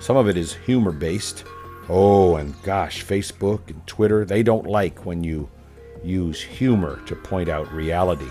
Some 0.00 0.16
of 0.16 0.28
it 0.28 0.36
is 0.36 0.54
humor 0.54 0.92
based, 0.92 1.44
Oh, 1.88 2.34
and 2.34 2.60
gosh, 2.64 3.04
Facebook 3.04 3.70
and 3.70 3.86
Twitter, 3.86 4.24
they 4.24 4.42
don't 4.42 4.66
like 4.66 5.06
when 5.06 5.22
you 5.22 5.48
use 6.02 6.40
humor 6.42 7.00
to 7.06 7.14
point 7.14 7.48
out 7.48 7.72
reality 7.72 8.30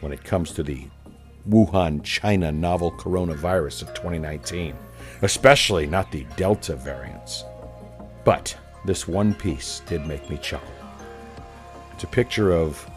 when 0.00 0.12
it 0.12 0.22
comes 0.22 0.52
to 0.52 0.62
the 0.62 0.86
Wuhan, 1.48 2.02
China 2.02 2.50
novel 2.50 2.92
coronavirus 2.92 3.82
of 3.82 3.88
2019, 3.88 4.74
especially 5.22 5.86
not 5.86 6.10
the 6.10 6.26
Delta 6.36 6.74
variants. 6.74 7.44
But 8.24 8.56
this 8.84 9.06
one 9.06 9.34
piece 9.34 9.80
did 9.86 10.06
make 10.06 10.28
me 10.30 10.38
chuckle. 10.38 10.68
It's 11.92 12.04
a 12.04 12.08
picture 12.08 12.52
of 12.52 12.88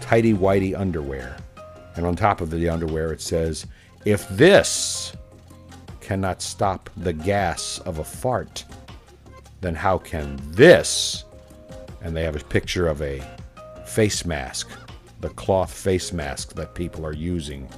tidy 0.00 0.34
whitey 0.34 0.78
underwear, 0.78 1.36
and 1.96 2.04
on 2.04 2.16
top 2.16 2.40
of 2.40 2.50
the 2.50 2.68
underwear 2.68 3.12
it 3.12 3.20
says, 3.20 3.66
If 4.04 4.28
this 4.30 5.12
cannot 6.00 6.42
stop 6.42 6.90
the 6.96 7.12
gas 7.12 7.78
of 7.80 7.98
a 7.98 8.04
fart, 8.04 8.64
then 9.60 9.74
how 9.74 9.98
can 9.98 10.40
this? 10.50 11.24
And 12.02 12.16
they 12.16 12.24
have 12.24 12.34
a 12.34 12.44
picture 12.44 12.88
of 12.88 13.00
a 13.02 13.22
face 13.86 14.24
mask, 14.24 14.70
the 15.20 15.30
cloth 15.30 15.72
face 15.72 16.12
mask 16.12 16.54
that 16.54 16.74
people 16.74 17.06
are 17.06 17.14
using 17.14 17.68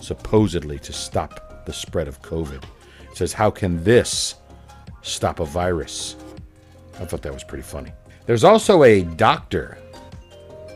supposedly 0.00 0.78
to 0.80 0.92
stop 0.92 1.64
the 1.66 1.72
spread 1.72 2.08
of 2.08 2.20
COVID. 2.22 2.62
It 3.10 3.16
says, 3.16 3.32
How 3.32 3.50
can 3.50 3.82
this 3.84 4.36
stop 5.02 5.40
a 5.40 5.44
virus? 5.44 6.16
I 7.00 7.04
thought 7.04 7.22
that 7.22 7.32
was 7.32 7.44
pretty 7.44 7.64
funny. 7.64 7.92
There's 8.26 8.44
also 8.44 8.84
a 8.84 9.02
doctor 9.02 9.78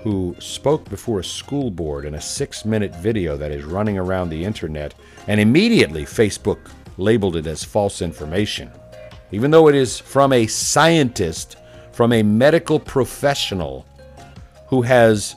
who 0.03 0.35
spoke 0.39 0.89
before 0.89 1.21
a 1.21 1.25
school 1.25 1.71
board 1.71 2.05
in 2.05 2.15
a 2.15 2.21
six 2.21 2.65
minute 2.65 2.95
video 2.97 3.37
that 3.37 3.51
is 3.51 3.65
running 3.65 3.99
around 3.99 4.31
the 4.31 4.45
internet, 4.45 4.95
and 5.27 5.41
immediately 5.41 6.05
Facebook 6.05 6.59
labeled 6.97 7.37
it 7.37 7.47
as 7.47 7.63
false 7.63 8.03
information 8.03 8.71
even 9.31 9.51
though 9.51 9.69
it 9.69 9.75
is 9.75 9.99
from 9.99 10.33
a 10.33 10.47
scientist, 10.47 11.57
from 11.93 12.13
a 12.13 12.23
medical 12.23 12.79
professional 12.81 13.87
who 14.69 14.83
has 14.83 15.37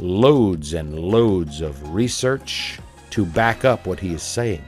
loads 0.00 0.74
and 0.74 0.98
loads 0.98 1.60
of 1.60 1.94
research 1.94 2.78
to 3.10 3.24
back 3.24 3.64
up 3.64 3.86
what 3.86 4.00
he 4.00 4.14
is 4.14 4.22
saying. 4.22 4.64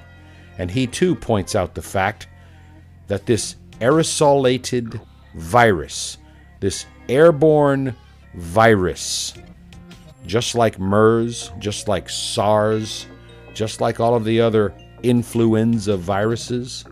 And 0.58 0.70
he 0.70 0.86
too 0.86 1.14
points 1.14 1.54
out 1.54 1.74
the 1.74 1.82
fact 1.82 2.26
that 3.06 3.26
this 3.26 3.56
aerosolated 3.80 5.00
virus, 5.34 6.18
this 6.60 6.86
airborne 7.08 7.94
virus, 8.34 9.34
just 10.26 10.54
like 10.54 10.78
MERS, 10.78 11.50
just 11.58 11.88
like 11.88 12.08
SARS, 12.08 13.06
just 13.54 13.80
like 13.80 14.00
all 14.00 14.14
of 14.14 14.24
the 14.24 14.40
other 14.40 14.74
influenza 15.02 15.96
viruses, 15.96 16.84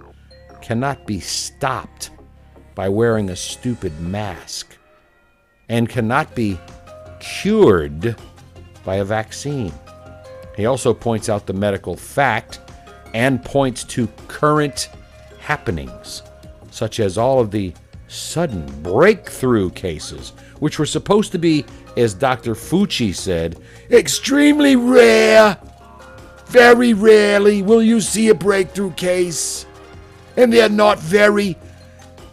cannot 0.60 1.06
be 1.06 1.20
stopped 1.20 2.10
by 2.74 2.88
wearing 2.88 3.30
a 3.30 3.36
stupid 3.36 3.98
mask 4.00 4.76
and 5.68 5.88
cannot 5.88 6.34
be 6.34 6.58
cured 7.20 8.16
by 8.84 8.96
a 8.96 9.04
vaccine. 9.04 9.72
He 10.56 10.66
also 10.66 10.92
points 10.92 11.28
out 11.28 11.46
the 11.46 11.52
medical 11.52 11.96
fact 11.96 12.60
and 13.14 13.44
points 13.44 13.84
to 13.84 14.06
current 14.28 14.88
happenings 15.38 16.22
such 16.70 17.00
as 17.00 17.18
all 17.18 17.40
of 17.40 17.50
the 17.50 17.74
sudden 18.08 18.66
breakthrough 18.82 19.70
cases, 19.70 20.32
which 20.58 20.78
were 20.78 20.86
supposed 20.86 21.32
to 21.32 21.38
be, 21.38 21.64
as 21.96 22.14
Dr. 22.14 22.54
Fauci 22.54 23.14
said, 23.14 23.58
extremely 23.90 24.76
rare. 24.76 25.58
Very 26.46 26.94
rarely 26.94 27.62
will 27.62 27.82
you 27.82 28.00
see 28.00 28.28
a 28.28 28.34
breakthrough 28.34 28.92
case. 28.92 29.66
And 30.36 30.52
they're 30.52 30.68
not 30.68 30.98
very, 30.98 31.56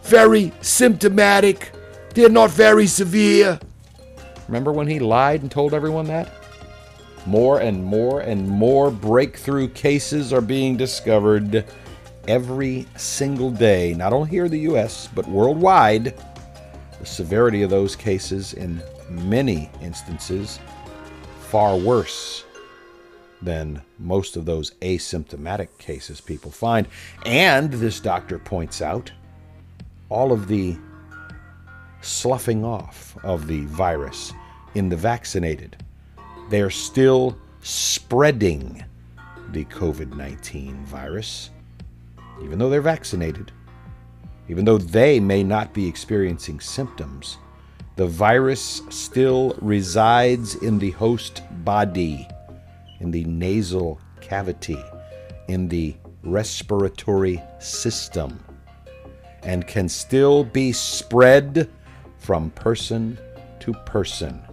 very 0.02 0.52
symptomatic. 0.60 1.72
They're 2.14 2.28
not 2.28 2.50
very 2.50 2.86
severe. 2.86 3.60
Remember 4.48 4.72
when 4.72 4.86
he 4.86 4.98
lied 4.98 5.42
and 5.42 5.50
told 5.50 5.74
everyone 5.74 6.06
that? 6.06 6.32
More 7.26 7.60
and 7.60 7.84
more 7.84 8.20
and 8.20 8.48
more 8.48 8.90
breakthrough 8.90 9.68
cases 9.68 10.32
are 10.32 10.40
being 10.40 10.76
discovered 10.76 11.66
every 12.26 12.86
single 12.96 13.50
day, 13.50 13.94
not 13.94 14.12
only 14.12 14.30
here 14.30 14.44
in 14.44 14.50
the 14.50 14.60
US, 14.60 15.08
but 15.14 15.26
worldwide. 15.28 16.14
The 17.00 17.06
severity 17.06 17.62
of 17.62 17.70
those 17.70 17.96
cases, 17.96 18.54
in 18.54 18.82
many 19.08 19.70
instances, 19.80 20.58
far 21.40 21.76
worse 21.76 22.44
than 23.40 23.80
most 23.98 24.36
of 24.36 24.44
those 24.44 24.72
asymptomatic 24.82 25.78
cases 25.78 26.20
people 26.20 26.50
find. 26.50 26.88
And 27.24 27.72
this 27.72 28.00
doctor 28.00 28.38
points 28.38 28.82
out 28.82 29.12
all 30.08 30.32
of 30.32 30.48
the 30.48 30.76
sloughing 32.00 32.64
off 32.64 33.16
of 33.24 33.46
the 33.46 33.64
virus 33.66 34.32
in 34.74 34.88
the 34.88 34.96
vaccinated. 34.96 35.76
They're 36.50 36.70
still 36.70 37.36
spreading 37.60 38.84
the 39.50 39.64
COVID 39.66 40.16
19 40.16 40.84
virus 40.84 41.50
even 42.42 42.58
though 42.58 42.68
they're 42.68 42.80
vaccinated, 42.80 43.52
even 44.48 44.64
though 44.64 44.78
they 44.78 45.20
may 45.20 45.42
not 45.42 45.74
be 45.74 45.86
experiencing 45.86 46.60
symptoms, 46.60 47.38
the 47.96 48.06
virus 48.06 48.82
still 48.90 49.56
resides 49.60 50.54
in 50.56 50.78
the 50.78 50.92
host 50.92 51.42
body, 51.64 52.28
in 53.00 53.10
the 53.10 53.24
nasal 53.24 54.00
cavity, 54.20 54.82
in 55.48 55.68
the 55.68 55.96
respiratory 56.22 57.42
system, 57.58 58.42
and 59.42 59.66
can 59.66 59.88
still 59.88 60.44
be 60.44 60.72
spread 60.72 61.68
from 62.18 62.50
person 62.50 63.18
to 63.60 63.72
person. 63.84 64.47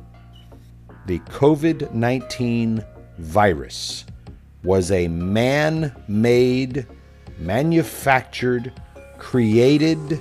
The 1.06 1.20
COVID 1.20 1.94
19 1.94 2.84
virus 3.20 4.06
was 4.64 4.92
a 4.92 5.08
man 5.08 5.96
made 6.08 6.88
manufactured, 7.38 8.74
created 9.20 10.20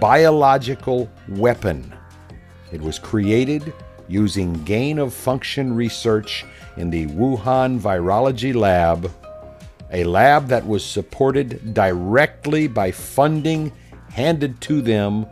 biological 0.00 1.10
weapon. 1.28 1.92
It 2.72 2.80
was 2.80 2.98
created 2.98 3.74
using 4.08 4.64
gain 4.64 4.98
of 4.98 5.12
function 5.12 5.74
research 5.74 6.46
in 6.78 6.88
the 6.88 7.06
Wuhan 7.08 7.78
Virology 7.78 8.54
Lab, 8.54 9.12
a 9.92 10.04
lab 10.04 10.48
that 10.48 10.66
was 10.66 10.82
supported 10.82 11.74
directly 11.74 12.66
by 12.66 12.90
funding 12.90 13.70
handed 14.10 14.58
to 14.62 14.80
them 14.80 15.26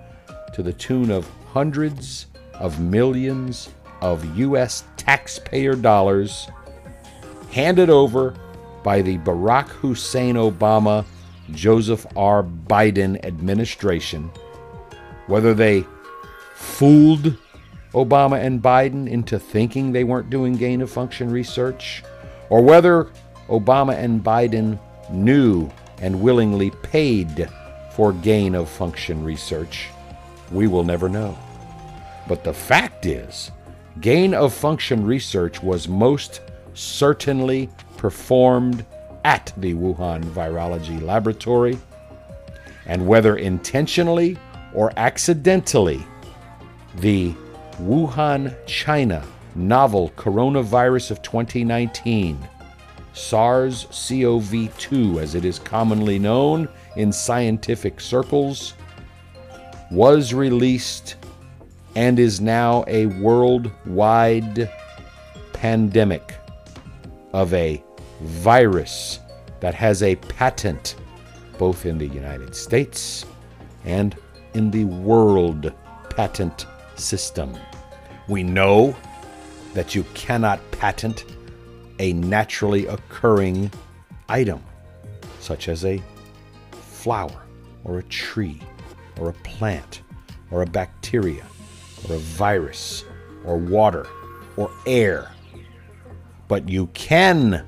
to 0.52 0.62
the 0.62 0.72
tune 0.74 1.10
of 1.10 1.26
hundreds 1.54 2.26
of 2.52 2.78
millions 2.78 3.70
of 4.00 4.36
U.S. 4.38 4.84
taxpayer 4.96 5.74
dollars, 5.74 6.48
handed 7.50 7.90
over 7.90 8.34
by 8.82 9.02
the 9.02 9.18
Barack 9.18 9.68
Hussein 9.68 10.36
Obama, 10.36 11.04
Joseph 11.52 12.06
R. 12.16 12.42
Biden 12.42 13.24
administration, 13.24 14.30
whether 15.26 15.54
they 15.54 15.84
fooled 16.54 17.36
Obama 17.92 18.38
and 18.44 18.62
Biden 18.62 19.08
into 19.08 19.38
thinking 19.38 19.92
they 19.92 20.04
weren't 20.04 20.30
doing 20.30 20.54
gain 20.54 20.82
of 20.82 20.90
function 20.90 21.30
research, 21.30 22.04
or 22.50 22.62
whether 22.62 23.10
Obama 23.48 23.96
and 23.96 24.22
Biden 24.22 24.78
knew 25.10 25.70
and 26.02 26.20
willingly 26.20 26.70
paid 26.82 27.48
for 27.92 28.12
gain 28.12 28.54
of 28.54 28.68
function 28.68 29.24
research, 29.24 29.88
we 30.52 30.66
will 30.66 30.84
never 30.84 31.08
know. 31.08 31.36
But 32.28 32.44
the 32.44 32.52
fact 32.52 33.06
is, 33.06 33.50
gain 34.00 34.34
of 34.34 34.52
function 34.52 35.04
research 35.04 35.62
was 35.62 35.88
most 35.88 36.40
certainly 36.74 37.70
performed 37.96 38.84
at 39.24 39.52
the 39.56 39.74
Wuhan 39.74 40.22
Virology 40.22 41.02
Laboratory, 41.02 41.78
and 42.86 43.06
whether 43.06 43.36
intentionally 43.36 44.36
or 44.74 44.92
accidentally, 44.96 46.04
the 46.96 47.34
Wuhan, 47.80 48.54
China 48.66 49.24
novel 49.54 50.12
coronavirus 50.16 51.10
of 51.10 51.22
2019, 51.22 52.38
SARS 53.14 53.86
CoV 53.90 54.76
2 54.78 55.20
as 55.20 55.34
it 55.34 55.44
is 55.44 55.58
commonly 55.58 56.18
known 56.18 56.68
in 56.96 57.10
scientific 57.10 58.00
circles, 58.00 58.74
was 59.90 60.34
released 60.34 61.16
and 61.96 62.18
is 62.18 62.42
now 62.42 62.84
a 62.86 63.06
worldwide 63.06 64.70
pandemic 65.54 66.34
of 67.32 67.52
a 67.54 67.82
virus 68.20 69.18
that 69.60 69.74
has 69.74 70.02
a 70.02 70.14
patent 70.16 70.96
both 71.58 71.86
in 71.86 71.96
the 71.96 72.06
United 72.06 72.54
States 72.54 73.24
and 73.86 74.14
in 74.52 74.70
the 74.70 74.84
world 74.84 75.72
patent 76.10 76.66
system. 76.96 77.56
We 78.28 78.42
know 78.42 78.94
that 79.72 79.94
you 79.94 80.04
cannot 80.12 80.60
patent 80.72 81.24
a 81.98 82.12
naturally 82.12 82.86
occurring 82.88 83.70
item, 84.28 84.62
such 85.40 85.68
as 85.68 85.86
a 85.86 86.02
flower, 86.72 87.46
or 87.84 87.98
a 87.98 88.02
tree, 88.02 88.60
or 89.18 89.30
a 89.30 89.34
plant, 89.34 90.02
or 90.50 90.60
a 90.60 90.66
bacteria, 90.66 91.44
or 92.08 92.16
a 92.16 92.18
virus, 92.18 93.04
or 93.44 93.56
water, 93.56 94.06
or 94.56 94.70
air. 94.86 95.30
But 96.48 96.68
you 96.68 96.86
can 96.88 97.66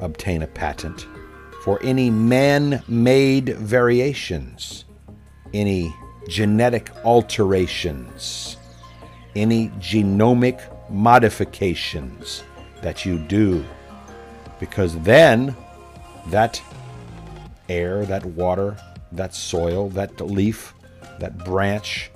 obtain 0.00 0.42
a 0.42 0.46
patent 0.46 1.06
for 1.64 1.80
any 1.82 2.10
man 2.10 2.82
made 2.88 3.56
variations, 3.56 4.84
any 5.54 5.94
genetic 6.28 6.90
alterations, 7.04 8.56
any 9.34 9.68
genomic 9.80 10.60
modifications 10.90 12.42
that 12.82 13.04
you 13.06 13.18
do. 13.18 13.64
Because 14.60 14.98
then 15.00 15.56
that 16.26 16.60
air, 17.68 18.04
that 18.06 18.24
water, 18.24 18.76
that 19.12 19.34
soil, 19.34 19.88
that 19.90 20.20
leaf, 20.20 20.74
that 21.18 21.44
branch, 21.44 22.10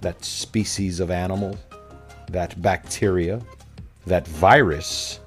that 0.00 0.24
species 0.24 1.00
of 1.00 1.10
animal, 1.10 1.58
that 2.30 2.60
bacteria, 2.60 3.40
that 4.06 4.26
virus 4.26 5.20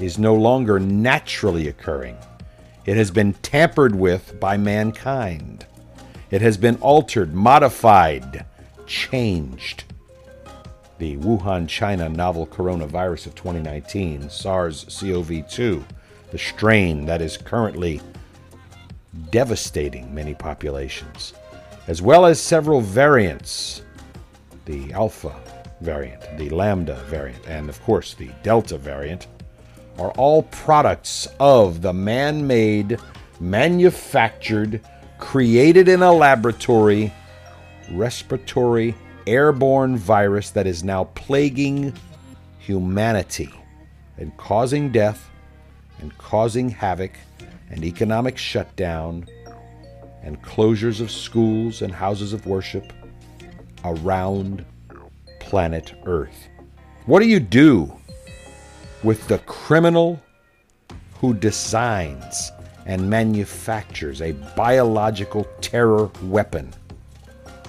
is 0.00 0.18
no 0.18 0.34
longer 0.34 0.78
naturally 0.78 1.68
occurring. 1.68 2.16
It 2.86 2.96
has 2.96 3.10
been 3.10 3.34
tampered 3.34 3.94
with 3.94 4.38
by 4.40 4.56
mankind. 4.56 5.66
It 6.30 6.40
has 6.40 6.56
been 6.56 6.76
altered, 6.76 7.34
modified, 7.34 8.44
changed. 8.86 9.84
The 10.98 11.16
Wuhan, 11.18 11.68
China 11.68 12.08
novel 12.08 12.46
coronavirus 12.46 13.26
of 13.26 13.34
2019, 13.34 14.30
SARS 14.30 14.84
CoV 15.00 15.48
2, 15.48 15.84
the 16.30 16.38
strain 16.38 17.06
that 17.06 17.22
is 17.22 17.36
currently 17.36 18.00
devastating 19.30 20.14
many 20.14 20.34
populations, 20.34 21.34
as 21.86 22.02
well 22.02 22.26
as 22.26 22.40
several 22.40 22.80
variants 22.80 23.82
the 24.68 24.92
Alpha 24.92 25.34
variant, 25.80 26.20
the 26.36 26.50
Lambda 26.50 26.96
variant, 27.04 27.44
and 27.48 27.70
of 27.70 27.82
course 27.82 28.12
the 28.12 28.28
Delta 28.42 28.76
variant 28.76 29.26
are 29.98 30.10
all 30.12 30.42
products 30.42 31.26
of 31.40 31.80
the 31.80 31.92
man 31.94 32.46
made, 32.46 32.98
manufactured, 33.40 34.80
created 35.18 35.88
in 35.88 36.02
a 36.02 36.12
laboratory 36.12 37.12
respiratory 37.92 38.94
airborne 39.26 39.96
virus 39.96 40.50
that 40.50 40.66
is 40.66 40.84
now 40.84 41.04
plaguing 41.14 41.92
humanity 42.58 43.50
and 44.18 44.36
causing 44.36 44.92
death 44.92 45.30
and 46.00 46.16
causing 46.18 46.68
havoc 46.68 47.12
and 47.70 47.82
economic 47.84 48.36
shutdown 48.36 49.26
and 50.22 50.42
closures 50.42 51.00
of 51.00 51.10
schools 51.10 51.80
and 51.80 51.92
houses 51.92 52.34
of 52.34 52.44
worship 52.46 52.92
around 53.84 54.64
planet 55.40 55.94
Earth. 56.04 56.48
What 57.06 57.20
do 57.20 57.26
you 57.26 57.40
do 57.40 57.92
with 59.02 59.26
the 59.28 59.38
criminal 59.40 60.20
who 61.20 61.34
designs 61.34 62.52
and 62.86 63.08
manufactures 63.08 64.22
a 64.22 64.32
biological 64.56 65.44
terror 65.60 66.10
weapon. 66.22 66.72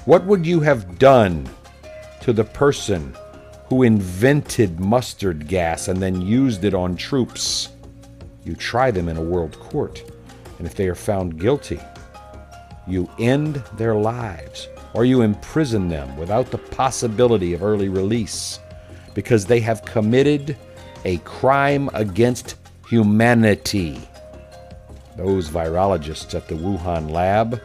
What 0.05 0.23
would 0.25 0.45
you 0.45 0.61
have 0.61 0.97
done 0.97 1.47
to 2.21 2.33
the 2.33 2.45
person 2.45 3.15
who 3.67 3.83
invented 3.83 4.79
mustard 4.79 5.47
gas 5.47 5.89
and 5.89 6.01
then 6.01 6.21
used 6.21 6.63
it 6.63 6.73
on 6.73 6.95
troops? 6.95 7.69
You 8.45 8.55
try 8.55 8.91
them 8.91 9.09
in 9.09 9.17
a 9.17 9.21
world 9.21 9.59
court, 9.59 10.03
and 10.57 10.65
if 10.65 10.75
they 10.75 10.87
are 10.87 10.95
found 10.95 11.39
guilty, 11.39 11.79
you 12.87 13.09
end 13.19 13.55
their 13.73 13.95
lives 13.95 14.67
or 14.93 15.05
you 15.05 15.21
imprison 15.21 15.87
them 15.87 16.15
without 16.17 16.51
the 16.51 16.57
possibility 16.57 17.53
of 17.53 17.63
early 17.63 17.89
release 17.89 18.59
because 19.13 19.45
they 19.45 19.59
have 19.59 19.85
committed 19.85 20.57
a 21.05 21.17
crime 21.19 21.89
against 21.93 22.55
humanity. 22.87 24.01
Those 25.15 25.49
virologists 25.49 26.33
at 26.33 26.47
the 26.47 26.55
Wuhan 26.55 27.11
lab, 27.11 27.61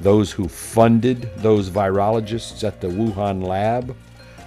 those 0.00 0.32
who 0.32 0.48
funded 0.48 1.30
those 1.36 1.70
virologists 1.70 2.64
at 2.64 2.80
the 2.80 2.88
Wuhan 2.88 3.42
lab, 3.42 3.94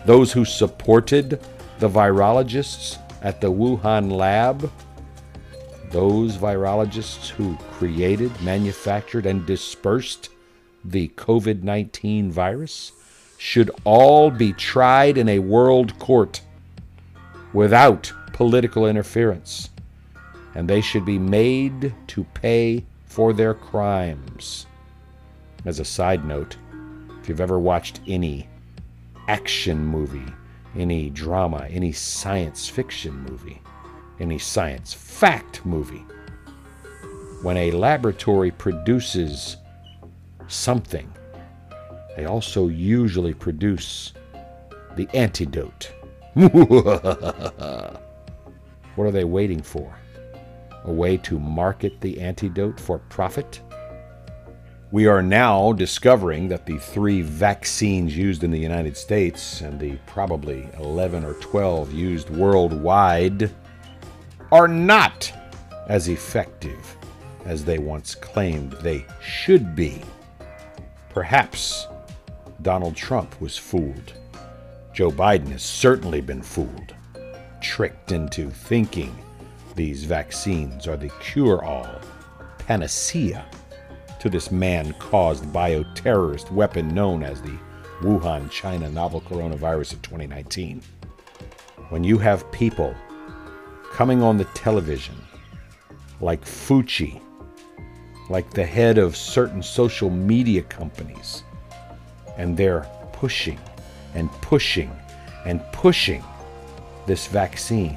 those 0.05 0.31
who 0.31 0.43
supported 0.43 1.39
the 1.79 1.89
virologists 1.89 2.97
at 3.21 3.39
the 3.39 3.51
Wuhan 3.51 4.11
lab, 4.11 4.69
those 5.91 6.37
virologists 6.37 7.29
who 7.29 7.55
created, 7.71 8.31
manufactured, 8.41 9.25
and 9.25 9.45
dispersed 9.45 10.29
the 10.83 11.07
COVID 11.09 11.63
19 11.63 12.31
virus 12.31 12.91
should 13.37 13.71
all 13.83 14.29
be 14.29 14.53
tried 14.53 15.17
in 15.17 15.27
a 15.29 15.39
world 15.39 15.97
court 15.99 16.41
without 17.53 18.11
political 18.31 18.87
interference, 18.87 19.69
and 20.55 20.67
they 20.67 20.81
should 20.81 21.05
be 21.05 21.19
made 21.19 21.93
to 22.07 22.23
pay 22.33 22.83
for 23.05 23.33
their 23.33 23.53
crimes. 23.53 24.65
As 25.65 25.79
a 25.79 25.85
side 25.85 26.25
note, 26.25 26.57
if 27.21 27.29
you've 27.29 27.41
ever 27.41 27.59
watched 27.59 28.01
any 28.07 28.47
action 29.27 29.85
movie, 29.85 30.33
any 30.75 31.09
drama, 31.09 31.67
any 31.69 31.91
science 31.91 32.67
fiction 32.67 33.15
movie, 33.29 33.61
any 34.19 34.39
science 34.39 34.93
fact 34.93 35.65
movie, 35.65 36.05
when 37.41 37.57
a 37.57 37.71
laboratory 37.71 38.51
produces 38.51 39.57
something, 40.53 41.11
they 42.15 42.25
also 42.25 42.67
usually 42.67 43.33
produce 43.33 44.13
the 44.95 45.07
antidote. 45.13 45.91
what 46.33 46.53
are 48.97 49.11
they 49.11 49.23
waiting 49.23 49.61
for? 49.61 49.95
A 50.85 50.91
way 50.91 51.17
to 51.17 51.39
market 51.39 51.99
the 52.01 52.19
antidote 52.19 52.79
for 52.79 52.99
profit? 52.99 53.61
We 54.91 55.07
are 55.07 55.23
now 55.23 55.73
discovering 55.73 56.47
that 56.49 56.67
the 56.67 56.77
three 56.77 57.23
vaccines 57.23 58.15
used 58.15 58.43
in 58.43 58.51
the 58.51 58.59
United 58.59 58.95
States 58.95 59.61
and 59.61 59.79
the 59.79 59.97
probably 60.05 60.69
11 60.77 61.25
or 61.25 61.33
12 61.35 61.91
used 61.91 62.29
worldwide 62.29 63.49
are 64.51 64.67
not 64.67 65.33
as 65.87 66.09
effective 66.09 66.95
as 67.45 67.65
they 67.65 67.79
once 67.79 68.13
claimed 68.13 68.73
they 68.73 69.05
should 69.19 69.75
be. 69.75 70.01
Perhaps 71.13 71.87
Donald 72.63 72.95
Trump 72.95 73.39
was 73.39 73.55
fooled. 73.55 74.13
Joe 74.93 75.11
Biden 75.11 75.49
has 75.49 75.61
certainly 75.61 76.21
been 76.21 76.41
fooled, 76.41 76.95
tricked 77.61 78.11
into 78.11 78.49
thinking 78.49 79.15
these 79.75 80.05
vaccines 80.05 80.87
are 80.87 80.97
the 80.97 81.11
cure 81.19 81.63
all, 81.63 81.99
panacea 82.57 83.45
to 84.19 84.29
this 84.29 84.51
man 84.51 84.93
caused 84.93 85.43
bioterrorist 85.45 86.49
weapon 86.51 86.95
known 86.95 87.21
as 87.21 87.41
the 87.41 87.59
Wuhan, 88.01 88.49
China 88.49 88.89
novel 88.89 89.21
coronavirus 89.21 89.93
of 89.93 90.01
2019. 90.01 90.81
When 91.89 92.03
you 92.03 92.17
have 92.17 92.51
people 92.51 92.95
coming 93.91 94.23
on 94.23 94.37
the 94.37 94.45
television 94.55 95.15
like 96.21 96.43
Fauci 96.43 97.21
like 98.33 98.49
the 98.49 98.65
head 98.65 98.97
of 98.97 99.15
certain 99.15 99.61
social 99.61 100.09
media 100.09 100.63
companies. 100.63 101.43
And 102.35 102.57
they're 102.57 102.89
pushing 103.11 103.59
and 104.15 104.31
pushing 104.41 104.91
and 105.45 105.61
pushing 105.71 106.23
this 107.05 107.27
vaccine. 107.27 107.95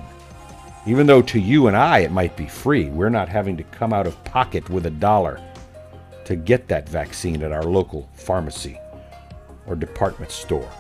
Even 0.87 1.07
though 1.07 1.23
to 1.23 1.41
you 1.41 1.69
and 1.69 1.77
I 1.77 2.01
it 2.01 2.13
might 2.13 2.37
be 2.37 2.47
free, 2.47 2.91
we're 2.91 3.09
not 3.09 3.31
having 3.31 3.57
to 3.57 3.63
come 3.63 3.95
out 3.95 4.07
of 4.07 4.23
pocket 4.25 4.69
with 4.69 4.85
a 4.85 4.91
dollar 4.91 5.41
to 6.27 6.37
get 6.37 6.69
that 6.69 6.87
vaccine 6.87 7.43
at 7.43 7.51
our 7.51 7.65
local 7.65 8.07
pharmacy 8.13 8.79
or 9.67 9.75
department 9.75 10.31
store 10.31 10.71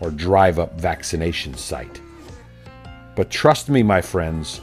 or 0.00 0.10
drive 0.10 0.58
up 0.58 0.78
vaccination 0.78 1.54
site. 1.54 2.02
But 3.16 3.30
trust 3.30 3.70
me, 3.70 3.82
my 3.82 4.02
friends, 4.02 4.60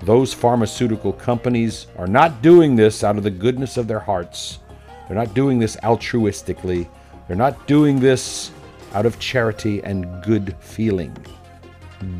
those 0.00 0.32
pharmaceutical 0.32 1.12
companies 1.12 1.86
are 1.96 2.06
not 2.06 2.42
doing 2.42 2.76
this 2.76 3.02
out 3.02 3.16
of 3.16 3.22
the 3.22 3.30
goodness 3.30 3.76
of 3.76 3.88
their 3.88 4.00
hearts. 4.00 4.58
They're 5.06 5.16
not 5.16 5.34
doing 5.34 5.58
this 5.58 5.76
altruistically. 5.76 6.88
They're 7.26 7.36
not 7.36 7.66
doing 7.66 7.98
this 7.98 8.50
out 8.92 9.06
of 9.06 9.18
charity 9.18 9.82
and 9.82 10.22
good 10.22 10.56
feeling. 10.60 11.16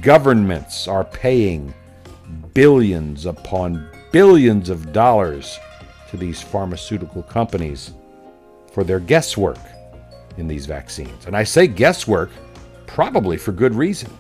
Governments 0.01 0.89
are 0.89 1.05
paying 1.05 1.75
billions 2.55 3.27
upon 3.27 3.89
billions 4.11 4.71
of 4.71 4.93
dollars 4.93 5.59
to 6.11 6.17
these 6.17 6.41
pharmaceutical 6.41 7.23
companies 7.23 7.93
for 8.73 8.85
their 8.85 9.01
guesswork 9.01 9.59
in 10.39 10.49
these 10.49 10.67
vaccines. 10.67 11.27
And 11.27 11.37
I 11.37 11.45
say 11.45 11.67
guesswork 11.67 12.31
probably 12.87 13.37
for 13.37 13.53
good 13.53 13.75
reason 13.75 14.11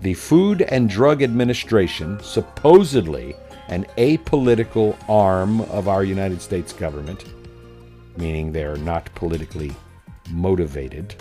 the 0.00 0.14
Food 0.14 0.62
and 0.62 0.88
Drug 0.88 1.22
Administration, 1.22 2.18
supposedly 2.22 3.34
an 3.68 3.84
apolitical 3.98 4.96
arm 5.08 5.60
of 5.62 5.88
our 5.88 6.04
United 6.04 6.40
States 6.40 6.72
government, 6.72 7.24
meaning 8.16 8.50
they're 8.50 8.76
not 8.76 9.14
politically 9.14 9.72
motivated, 10.30 11.14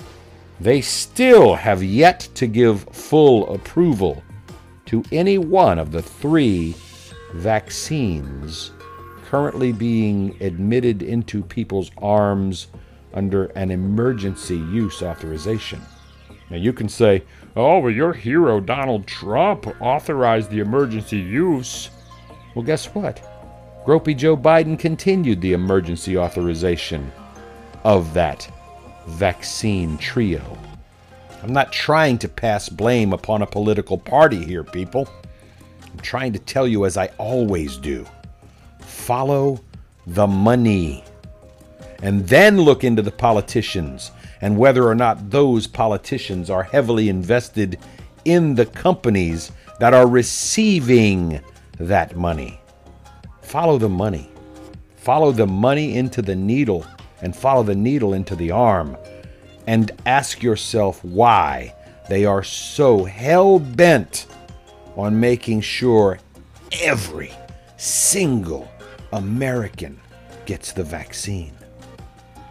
they 0.59 0.81
still 0.81 1.55
have 1.55 1.83
yet 1.83 2.27
to 2.35 2.47
give 2.47 2.83
full 2.91 3.53
approval 3.53 4.23
to 4.85 5.03
any 5.11 5.37
one 5.37 5.77
of 5.77 5.91
the 5.91 6.01
three 6.01 6.75
vaccines 7.33 8.71
currently 9.25 9.71
being 9.71 10.35
admitted 10.41 11.03
into 11.03 11.43
people's 11.43 11.91
arms 11.99 12.67
under 13.13 13.45
an 13.55 13.71
emergency 13.71 14.57
use 14.57 15.03
authorization. 15.03 15.79
Now, 16.49 16.57
you 16.57 16.73
can 16.73 16.89
say, 16.89 17.23
oh, 17.55 17.79
well, 17.79 17.91
your 17.91 18.13
hero, 18.13 18.59
Donald 18.59 19.05
Trump, 19.05 19.67
authorized 19.81 20.49
the 20.49 20.59
emergency 20.59 21.17
use. 21.17 21.89
Well, 22.55 22.65
guess 22.65 22.87
what? 22.87 23.21
Gropey 23.85 24.15
Joe 24.15 24.35
Biden 24.35 24.77
continued 24.77 25.41
the 25.41 25.53
emergency 25.53 26.17
authorization 26.17 27.11
of 27.83 28.13
that 28.13 28.51
vaccine 29.07 29.97
trio. 29.97 30.57
I'm 31.41 31.53
not 31.53 31.71
trying 31.71 32.17
to 32.19 32.27
pass 32.27 32.67
blame 32.67 33.13
upon 33.13 33.41
a 33.41 33.47
political 33.47 33.97
party 33.97 34.43
here, 34.43 34.63
people. 34.63 35.07
I'm 35.91 35.99
trying 35.99 36.33
to 36.33 36.39
tell 36.39 36.67
you, 36.67 36.85
as 36.85 36.97
I 36.97 37.07
always 37.17 37.77
do, 37.77 38.05
follow 38.79 39.63
the 40.05 40.27
money. 40.27 41.03
And 42.01 42.27
then 42.27 42.59
look 42.59 42.83
into 42.83 43.01
the 43.01 43.11
politicians 43.11 44.11
and 44.41 44.57
whether 44.57 44.87
or 44.87 44.95
not 44.95 45.31
those 45.31 45.67
politicians 45.67 46.49
are 46.49 46.63
heavily 46.63 47.09
invested 47.09 47.77
in 48.25 48.55
the 48.55 48.65
companies 48.65 49.51
that 49.79 49.93
are 49.93 50.07
receiving 50.07 51.41
that 51.77 52.15
money. 52.15 52.59
Follow 53.41 53.77
the 53.77 53.89
money. 53.89 54.29
Follow 54.97 55.31
the 55.31 55.47
money 55.47 55.95
into 55.95 56.21
the 56.21 56.35
needle 56.35 56.85
and 57.21 57.35
follow 57.35 57.63
the 57.63 57.75
needle 57.75 58.13
into 58.13 58.35
the 58.35 58.51
arm. 58.51 58.97
And 59.67 59.91
ask 60.05 60.41
yourself 60.41 61.03
why 61.03 61.75
they 62.09 62.25
are 62.25 62.43
so 62.43 63.05
hell 63.05 63.59
bent 63.59 64.27
on 64.95 65.19
making 65.19 65.61
sure 65.61 66.19
every 66.81 67.31
single 67.77 68.69
American 69.11 69.99
gets 70.45 70.71
the 70.71 70.83
vaccine 70.83 71.58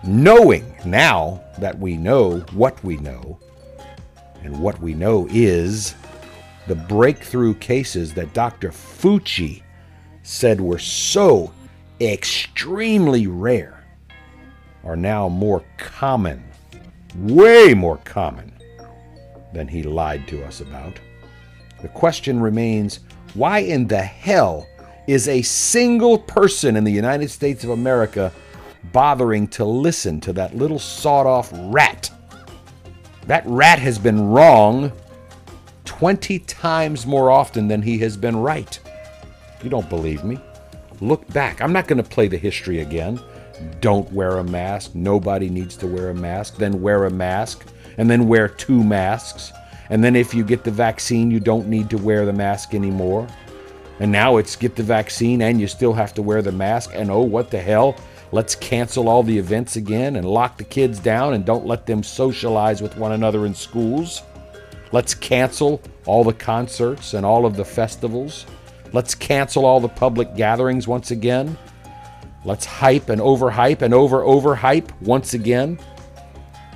knowing 0.04 0.74
now 0.84 1.42
that 1.58 1.78
we 1.78 1.96
know 1.96 2.38
what 2.52 2.82
we 2.84 2.96
know, 2.98 3.38
and 4.42 4.58
what 4.60 4.80
we 4.80 4.94
know 4.94 5.26
is 5.30 5.94
the 6.66 6.74
breakthrough 6.74 7.54
cases 7.54 8.14
that 8.14 8.32
Dr. 8.34 8.70
Fauci 8.70 9.62
said 10.22 10.60
were 10.60 10.78
so 10.78 11.52
extremely 12.00 13.26
rare 13.26 13.84
are 14.84 14.96
now 14.96 15.28
more 15.28 15.64
common, 15.76 16.42
way 17.16 17.74
more 17.74 17.98
common 18.04 18.52
than 19.52 19.66
he 19.66 19.82
lied 19.82 20.26
to 20.28 20.44
us 20.44 20.60
about. 20.60 20.98
The 21.82 21.88
question 21.88 22.40
remains 22.40 23.00
why 23.34 23.60
in 23.60 23.86
the 23.86 24.02
hell 24.02 24.66
is 25.06 25.28
a 25.28 25.42
single 25.42 26.18
person 26.18 26.76
in 26.76 26.84
the 26.84 26.92
United 26.92 27.30
States 27.30 27.64
of 27.64 27.70
America 27.70 28.32
bothering 28.92 29.48
to 29.48 29.64
listen 29.64 30.20
to 30.22 30.32
that 30.34 30.56
little 30.56 30.78
sawed 30.78 31.26
off 31.26 31.50
rat. 31.52 32.10
That 33.26 33.42
rat 33.46 33.78
has 33.78 33.98
been 33.98 34.28
wrong 34.28 34.92
20 35.84 36.38
times 36.40 37.06
more 37.06 37.30
often 37.30 37.68
than 37.68 37.82
he 37.82 37.98
has 37.98 38.16
been 38.16 38.36
right. 38.36 38.78
You 39.62 39.70
don't 39.70 39.88
believe 39.88 40.24
me? 40.24 40.38
Look 41.00 41.26
back. 41.32 41.60
I'm 41.60 41.72
not 41.72 41.86
going 41.86 42.02
to 42.02 42.08
play 42.08 42.28
the 42.28 42.38
history 42.38 42.80
again. 42.80 43.20
Don't 43.80 44.10
wear 44.12 44.38
a 44.38 44.44
mask. 44.44 44.94
Nobody 44.94 45.48
needs 45.48 45.76
to 45.78 45.86
wear 45.86 46.10
a 46.10 46.14
mask. 46.14 46.56
Then 46.56 46.80
wear 46.80 47.06
a 47.06 47.10
mask. 47.10 47.66
And 47.96 48.08
then 48.08 48.28
wear 48.28 48.48
two 48.48 48.82
masks. 48.82 49.52
And 49.90 50.02
then 50.02 50.14
if 50.14 50.34
you 50.34 50.44
get 50.44 50.64
the 50.64 50.70
vaccine, 50.70 51.30
you 51.30 51.40
don't 51.40 51.68
need 51.68 51.90
to 51.90 51.98
wear 51.98 52.24
the 52.24 52.32
mask 52.32 52.74
anymore. 52.74 53.26
And 54.00 54.12
now 54.12 54.36
it's 54.36 54.54
get 54.54 54.76
the 54.76 54.82
vaccine 54.82 55.42
and 55.42 55.60
you 55.60 55.66
still 55.66 55.92
have 55.92 56.14
to 56.14 56.22
wear 56.22 56.42
the 56.42 56.52
mask. 56.52 56.90
And 56.94 57.10
oh, 57.10 57.22
what 57.22 57.50
the 57.50 57.60
hell? 57.60 57.96
Let's 58.30 58.54
cancel 58.54 59.08
all 59.08 59.22
the 59.22 59.38
events 59.38 59.76
again 59.76 60.16
and 60.16 60.26
lock 60.26 60.58
the 60.58 60.64
kids 60.64 60.98
down 60.98 61.32
and 61.32 61.46
don't 61.46 61.66
let 61.66 61.86
them 61.86 62.02
socialize 62.02 62.82
with 62.82 62.96
one 62.96 63.12
another 63.12 63.46
in 63.46 63.54
schools. 63.54 64.22
Let's 64.92 65.14
cancel 65.14 65.80
all 66.04 66.24
the 66.24 66.34
concerts 66.34 67.14
and 67.14 67.24
all 67.24 67.46
of 67.46 67.56
the 67.56 67.64
festivals. 67.64 68.44
Let's 68.92 69.14
cancel 69.14 69.64
all 69.64 69.80
the 69.80 69.88
public 69.88 70.34
gatherings 70.36 70.86
once 70.86 71.10
again. 71.10 71.56
Let's 72.44 72.66
hype 72.66 73.08
and 73.08 73.20
overhype 73.20 73.82
and 73.82 73.94
over 73.94 74.22
overhype 74.22 74.90
once 75.00 75.32
again. 75.34 75.78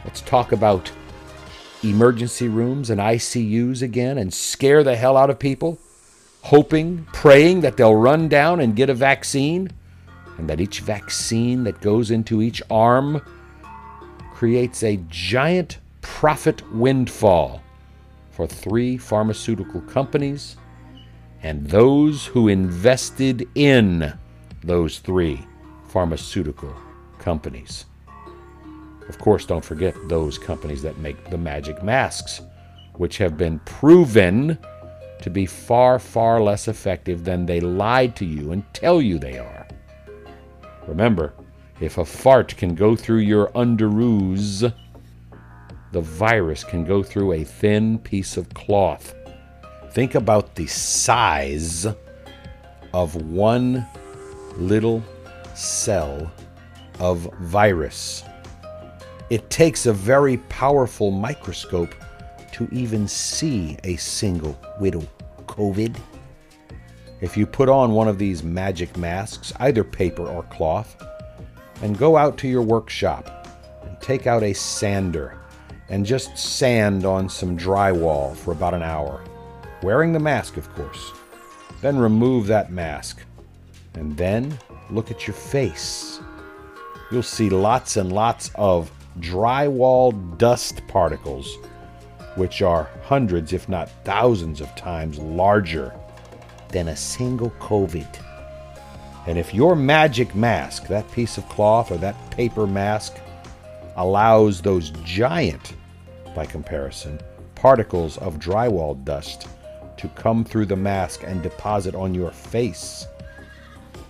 Let's 0.04 0.22
talk 0.22 0.52
about 0.52 0.90
emergency 1.84 2.48
rooms 2.48 2.90
and 2.90 3.00
ICUs 3.00 3.82
again 3.82 4.18
and 4.18 4.32
scare 4.32 4.82
the 4.84 4.96
hell 4.96 5.16
out 5.16 5.30
of 5.30 5.38
people, 5.38 5.78
hoping, 6.42 7.06
praying 7.12 7.60
that 7.60 7.76
they'll 7.76 7.94
run 7.94 8.28
down 8.28 8.60
and 8.60 8.76
get 8.76 8.90
a 8.90 8.94
vaccine 8.94 9.70
and 10.38 10.48
that 10.48 10.60
each 10.60 10.80
vaccine 10.80 11.64
that 11.64 11.80
goes 11.80 12.10
into 12.10 12.42
each 12.42 12.62
arm 12.70 13.20
creates 14.32 14.82
a 14.82 14.96
giant 15.08 15.78
profit 16.00 16.62
windfall 16.72 17.62
for 18.30 18.46
three 18.46 18.96
pharmaceutical 18.96 19.80
companies 19.82 20.56
and 21.42 21.66
those 21.68 22.26
who 22.26 22.48
invested 22.48 23.48
in 23.54 24.12
those 24.64 25.00
three 25.00 25.44
pharmaceutical 25.88 26.74
companies. 27.18 27.86
Of 29.08 29.18
course, 29.18 29.44
don't 29.44 29.64
forget 29.64 29.94
those 30.08 30.38
companies 30.38 30.82
that 30.82 30.98
make 30.98 31.30
the 31.30 31.38
magic 31.38 31.82
masks, 31.82 32.40
which 32.94 33.18
have 33.18 33.36
been 33.36 33.58
proven 33.60 34.58
to 35.20 35.30
be 35.30 35.46
far, 35.46 35.98
far 35.98 36.40
less 36.40 36.68
effective 36.68 37.24
than 37.24 37.46
they 37.46 37.60
lied 37.60 38.16
to 38.16 38.24
you 38.24 38.52
and 38.52 38.64
tell 38.72 39.02
you 39.02 39.18
they 39.18 39.38
are. 39.38 39.61
Remember, 40.86 41.32
if 41.80 41.98
a 41.98 42.04
fart 42.04 42.56
can 42.56 42.74
go 42.74 42.96
through 42.96 43.18
your 43.18 43.48
underoos, 43.48 44.72
the 45.92 46.00
virus 46.00 46.64
can 46.64 46.84
go 46.84 47.02
through 47.02 47.32
a 47.32 47.44
thin 47.44 47.98
piece 47.98 48.36
of 48.36 48.52
cloth. 48.54 49.14
Think 49.90 50.14
about 50.14 50.54
the 50.54 50.66
size 50.66 51.86
of 52.94 53.14
one 53.16 53.86
little 54.56 55.02
cell 55.54 56.30
of 56.98 57.28
virus. 57.40 58.24
It 59.30 59.48
takes 59.50 59.86
a 59.86 59.92
very 59.92 60.38
powerful 60.48 61.10
microscope 61.10 61.94
to 62.52 62.68
even 62.70 63.08
see 63.08 63.78
a 63.84 63.96
single 63.96 64.58
little 64.80 65.06
COVID. 65.46 65.96
If 67.22 67.36
you 67.36 67.46
put 67.46 67.68
on 67.68 67.92
one 67.92 68.08
of 68.08 68.18
these 68.18 68.42
magic 68.42 68.96
masks, 68.96 69.52
either 69.60 69.84
paper 69.84 70.26
or 70.26 70.42
cloth, 70.42 71.00
and 71.80 71.96
go 71.96 72.16
out 72.16 72.36
to 72.38 72.48
your 72.48 72.62
workshop 72.62 73.48
and 73.84 73.96
take 74.00 74.26
out 74.26 74.42
a 74.42 74.52
sander 74.52 75.38
and 75.88 76.04
just 76.04 76.36
sand 76.36 77.04
on 77.04 77.28
some 77.28 77.56
drywall 77.56 78.34
for 78.34 78.50
about 78.50 78.74
an 78.74 78.82
hour, 78.82 79.22
wearing 79.84 80.12
the 80.12 80.18
mask, 80.18 80.56
of 80.56 80.68
course. 80.74 81.12
Then 81.80 81.96
remove 81.96 82.48
that 82.48 82.72
mask, 82.72 83.22
and 83.94 84.16
then 84.16 84.58
look 84.90 85.12
at 85.12 85.24
your 85.24 85.34
face. 85.34 86.18
You'll 87.12 87.22
see 87.22 87.50
lots 87.50 87.98
and 87.98 88.10
lots 88.10 88.50
of 88.56 88.90
drywall 89.20 90.38
dust 90.38 90.84
particles, 90.88 91.56
which 92.34 92.62
are 92.62 92.90
hundreds, 93.04 93.52
if 93.52 93.68
not 93.68 93.88
thousands, 94.04 94.60
of 94.60 94.74
times 94.74 95.20
larger 95.20 95.94
than 96.72 96.88
a 96.88 96.96
single 96.96 97.50
COVID. 97.60 98.08
And 99.26 99.38
if 99.38 99.54
your 99.54 99.76
magic 99.76 100.34
mask, 100.34 100.88
that 100.88 101.10
piece 101.12 101.38
of 101.38 101.48
cloth 101.48 101.92
or 101.92 101.98
that 101.98 102.30
paper 102.30 102.66
mask, 102.66 103.16
allows 103.96 104.60
those 104.60 104.90
giant, 105.04 105.74
by 106.34 106.46
comparison, 106.46 107.20
particles 107.54 108.18
of 108.18 108.38
drywall 108.38 109.02
dust 109.04 109.46
to 109.98 110.08
come 110.08 110.44
through 110.44 110.66
the 110.66 110.76
mask 110.76 111.22
and 111.24 111.42
deposit 111.42 111.94
on 111.94 112.14
your 112.14 112.32
face, 112.32 113.06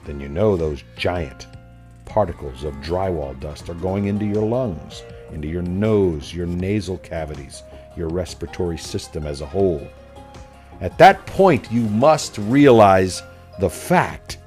then 0.07 0.21
you 0.21 0.29
know 0.29 0.57
those 0.57 0.83
giant 0.97 1.47
particles 2.05 2.65
of 2.65 2.75
drywall 2.77 3.39
dust 3.41 3.69
are 3.69 3.75
going 3.75 4.07
into 4.07 4.25
your 4.25 4.45
lungs, 4.45 5.03
into 5.33 5.49
your 5.49 5.63
nose, 5.63 6.35
your 6.35 6.47
nasal 6.47 6.99
cavities, 6.99 7.63
your 7.97 8.09
respiratory 8.09 8.79
system 8.79 9.27
as 9.27 9.41
a 9.41 9.47
whole. 9.47 9.87
At 10.83 10.99
that 10.99 11.25
point, 11.27 11.71
you 11.71 11.83
must 11.83 12.39
realize 12.39 13.23
the 13.61 13.71
fact 13.71 14.39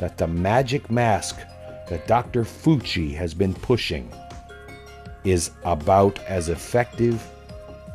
that 0.00 0.18
the 0.18 0.26
magic 0.26 0.90
mask 0.90 1.38
that 1.88 2.08
Dr. 2.08 2.42
Fauci 2.42 3.14
has 3.14 3.32
been 3.32 3.54
pushing 3.54 4.12
is 5.22 5.52
about 5.62 6.18
as 6.24 6.48
effective 6.48 7.24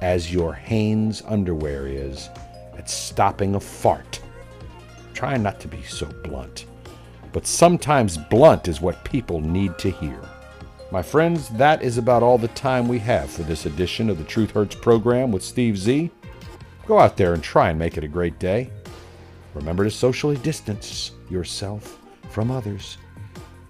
as 0.02 0.32
your 0.32 0.54
Hanes 0.54 1.24
underwear 1.28 1.86
is 1.86 2.30
at 2.78 2.90
stopping 2.90 3.56
a 3.56 3.60
fart. 3.60 4.22
Try 5.14 5.36
not 5.36 5.60
to 5.60 5.68
be 5.68 5.84
so 5.84 6.06
blunt, 6.24 6.66
but 7.34 7.46
sometimes 7.46 8.18
blunt 8.18 8.70
is 8.70 8.80
what 8.80 9.04
people 9.04 9.42
need 9.42 9.78
to 9.80 9.92
hear. 9.92 10.22
My 10.90 11.02
friends, 11.02 11.50
that 11.50 11.82
is 11.82 11.98
about 11.98 12.24
all 12.24 12.38
the 12.38 12.48
time 12.50 12.88
we 12.88 13.00
have 13.00 13.30
for 13.30 13.44
this 13.44 13.66
edition 13.66 14.10
of 14.10 14.20
the 14.20 14.24
Truth 14.24 14.52
Hurts 14.52 14.76
program 14.76 15.34
with 15.34 15.44
Steve 15.44 15.78
Z. 15.78 16.10
Go 16.86 17.00
out 17.00 17.16
there 17.16 17.34
and 17.34 17.42
try 17.42 17.70
and 17.70 17.80
make 17.80 17.98
it 17.98 18.04
a 18.04 18.10
great 18.10 18.40
day. 18.40 18.70
Remember 19.54 19.84
to 19.84 19.92
socially 19.92 20.38
distance 20.38 21.12
yourself 21.30 22.00
from 22.30 22.52
others. 22.52 22.98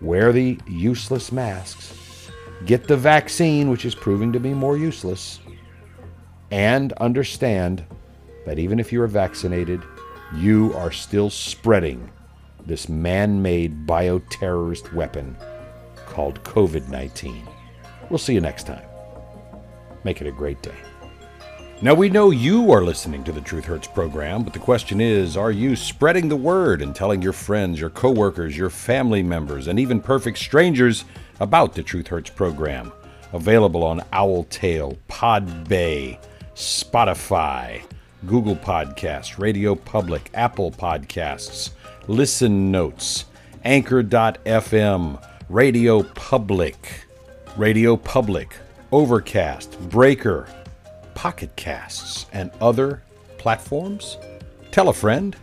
Wear 0.02 0.32
the 0.32 0.60
useless 0.68 1.32
masks. 1.32 2.30
Get 2.66 2.88
the 2.88 2.98
vaccine, 2.98 3.70
which 3.70 3.86
is 3.86 3.94
proving 3.94 4.32
to 4.34 4.40
be 4.40 4.54
more 4.54 4.78
useless. 4.78 5.40
And 6.52 6.94
understand 6.94 7.84
that 8.46 8.60
even 8.60 8.80
if 8.80 8.92
you 8.92 9.02
are 9.02 9.08
vaccinated, 9.08 9.82
you 10.36 10.74
are 10.76 10.92
still 10.92 11.30
spreading 11.30 12.10
this 12.66 12.88
man 12.88 13.42
made 13.42 13.86
bioterrorist 13.86 14.94
weapon 14.94 15.36
called 16.06 16.44
COVID 16.44 16.90
19. 16.90 17.48
We'll 18.10 18.20
see 18.20 18.34
you 18.34 18.42
next 18.42 18.66
time. 18.66 18.86
Make 20.04 20.22
it 20.22 20.28
a 20.28 20.32
great 20.32 20.62
day. 20.62 20.76
Now, 21.84 21.94
we 21.94 22.10
know 22.10 22.30
you 22.30 22.72
are 22.72 22.82
listening 22.82 23.26
to 23.26 23.34
the 23.34 23.42
Truth 23.42 23.66
Hurts 23.66 23.88
program, 23.90 24.44
but 24.44 24.54
the 24.54 24.60
question 24.60 25.02
is 25.02 25.36
are 25.36 25.52
you 25.52 25.76
spreading 25.76 26.30
the 26.30 26.36
word 26.38 26.82
and 26.82 26.96
telling 26.96 27.22
your 27.22 27.34
friends, 27.34 27.78
your 27.78 27.90
coworkers, 27.90 28.58
your 28.58 28.70
family 28.70 29.22
members, 29.22 29.68
and 29.68 29.78
even 29.78 30.00
perfect 30.00 30.38
strangers 30.38 31.04
about 31.42 31.74
the 31.74 31.84
Truth 31.84 32.08
Hurts 32.08 32.30
program? 32.30 32.94
Available 33.34 33.84
on 33.84 34.00
Owltail, 34.14 34.98
Podbay, 35.10 36.20
Spotify, 36.56 37.84
Google 38.28 38.56
Podcasts, 38.56 39.38
Radio 39.38 39.76
Public, 39.76 40.32
Apple 40.34 40.72
Podcasts, 40.72 41.72
Listen 42.08 42.72
Notes, 42.72 43.26
Anchor.fm, 43.66 45.22
Radio 45.50 46.04
Public, 46.04 47.08
Radio 47.58 47.98
Public, 47.98 48.56
Overcast, 48.94 49.78
Breaker, 49.90 50.48
Pocket 51.16 51.56
Casts, 51.56 52.26
and 52.34 52.52
other 52.62 53.04
platforms? 53.38 54.18
Tell 54.72 54.90
a 54.90 54.94
friend. 54.94 55.36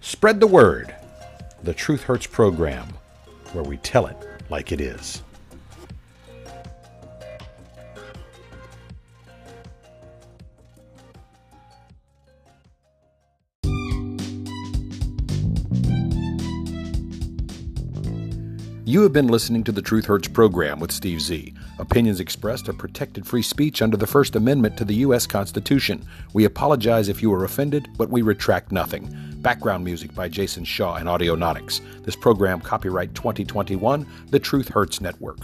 Spread 0.00 0.40
the 0.40 0.46
word. 0.46 0.94
The 1.62 1.74
Truth 1.74 2.02
Hurts 2.02 2.26
program, 2.26 2.88
where 3.52 3.64
we 3.64 3.76
tell 3.78 4.06
it 4.06 4.16
like 4.50 4.72
it 4.72 4.80
is. 4.80 5.22
You 18.84 19.00
have 19.02 19.12
been 19.14 19.28
listening 19.28 19.64
to 19.64 19.72
the 19.72 19.80
Truth 19.80 20.04
Hurts 20.04 20.28
program 20.28 20.78
with 20.78 20.92
Steve 20.92 21.22
Z. 21.22 21.54
Opinions 21.82 22.20
expressed 22.20 22.68
are 22.68 22.74
protected 22.74 23.26
free 23.26 23.42
speech 23.42 23.82
under 23.82 23.96
the 23.96 24.06
First 24.06 24.36
Amendment 24.36 24.76
to 24.76 24.84
the 24.84 24.94
U.S. 25.06 25.26
Constitution. 25.26 26.06
We 26.32 26.44
apologize 26.44 27.08
if 27.08 27.20
you 27.20 27.28
were 27.28 27.42
offended, 27.42 27.88
but 27.98 28.08
we 28.08 28.22
retract 28.22 28.70
nothing. 28.70 29.12
Background 29.42 29.84
music 29.84 30.14
by 30.14 30.28
Jason 30.28 30.62
Shaw 30.62 30.94
and 30.94 31.08
Audionautix. 31.08 31.80
This 32.04 32.14
program 32.14 32.60
copyright 32.60 33.16
2021, 33.16 34.06
The 34.30 34.38
Truth 34.38 34.68
Hurts 34.68 35.00
Network. 35.00 35.38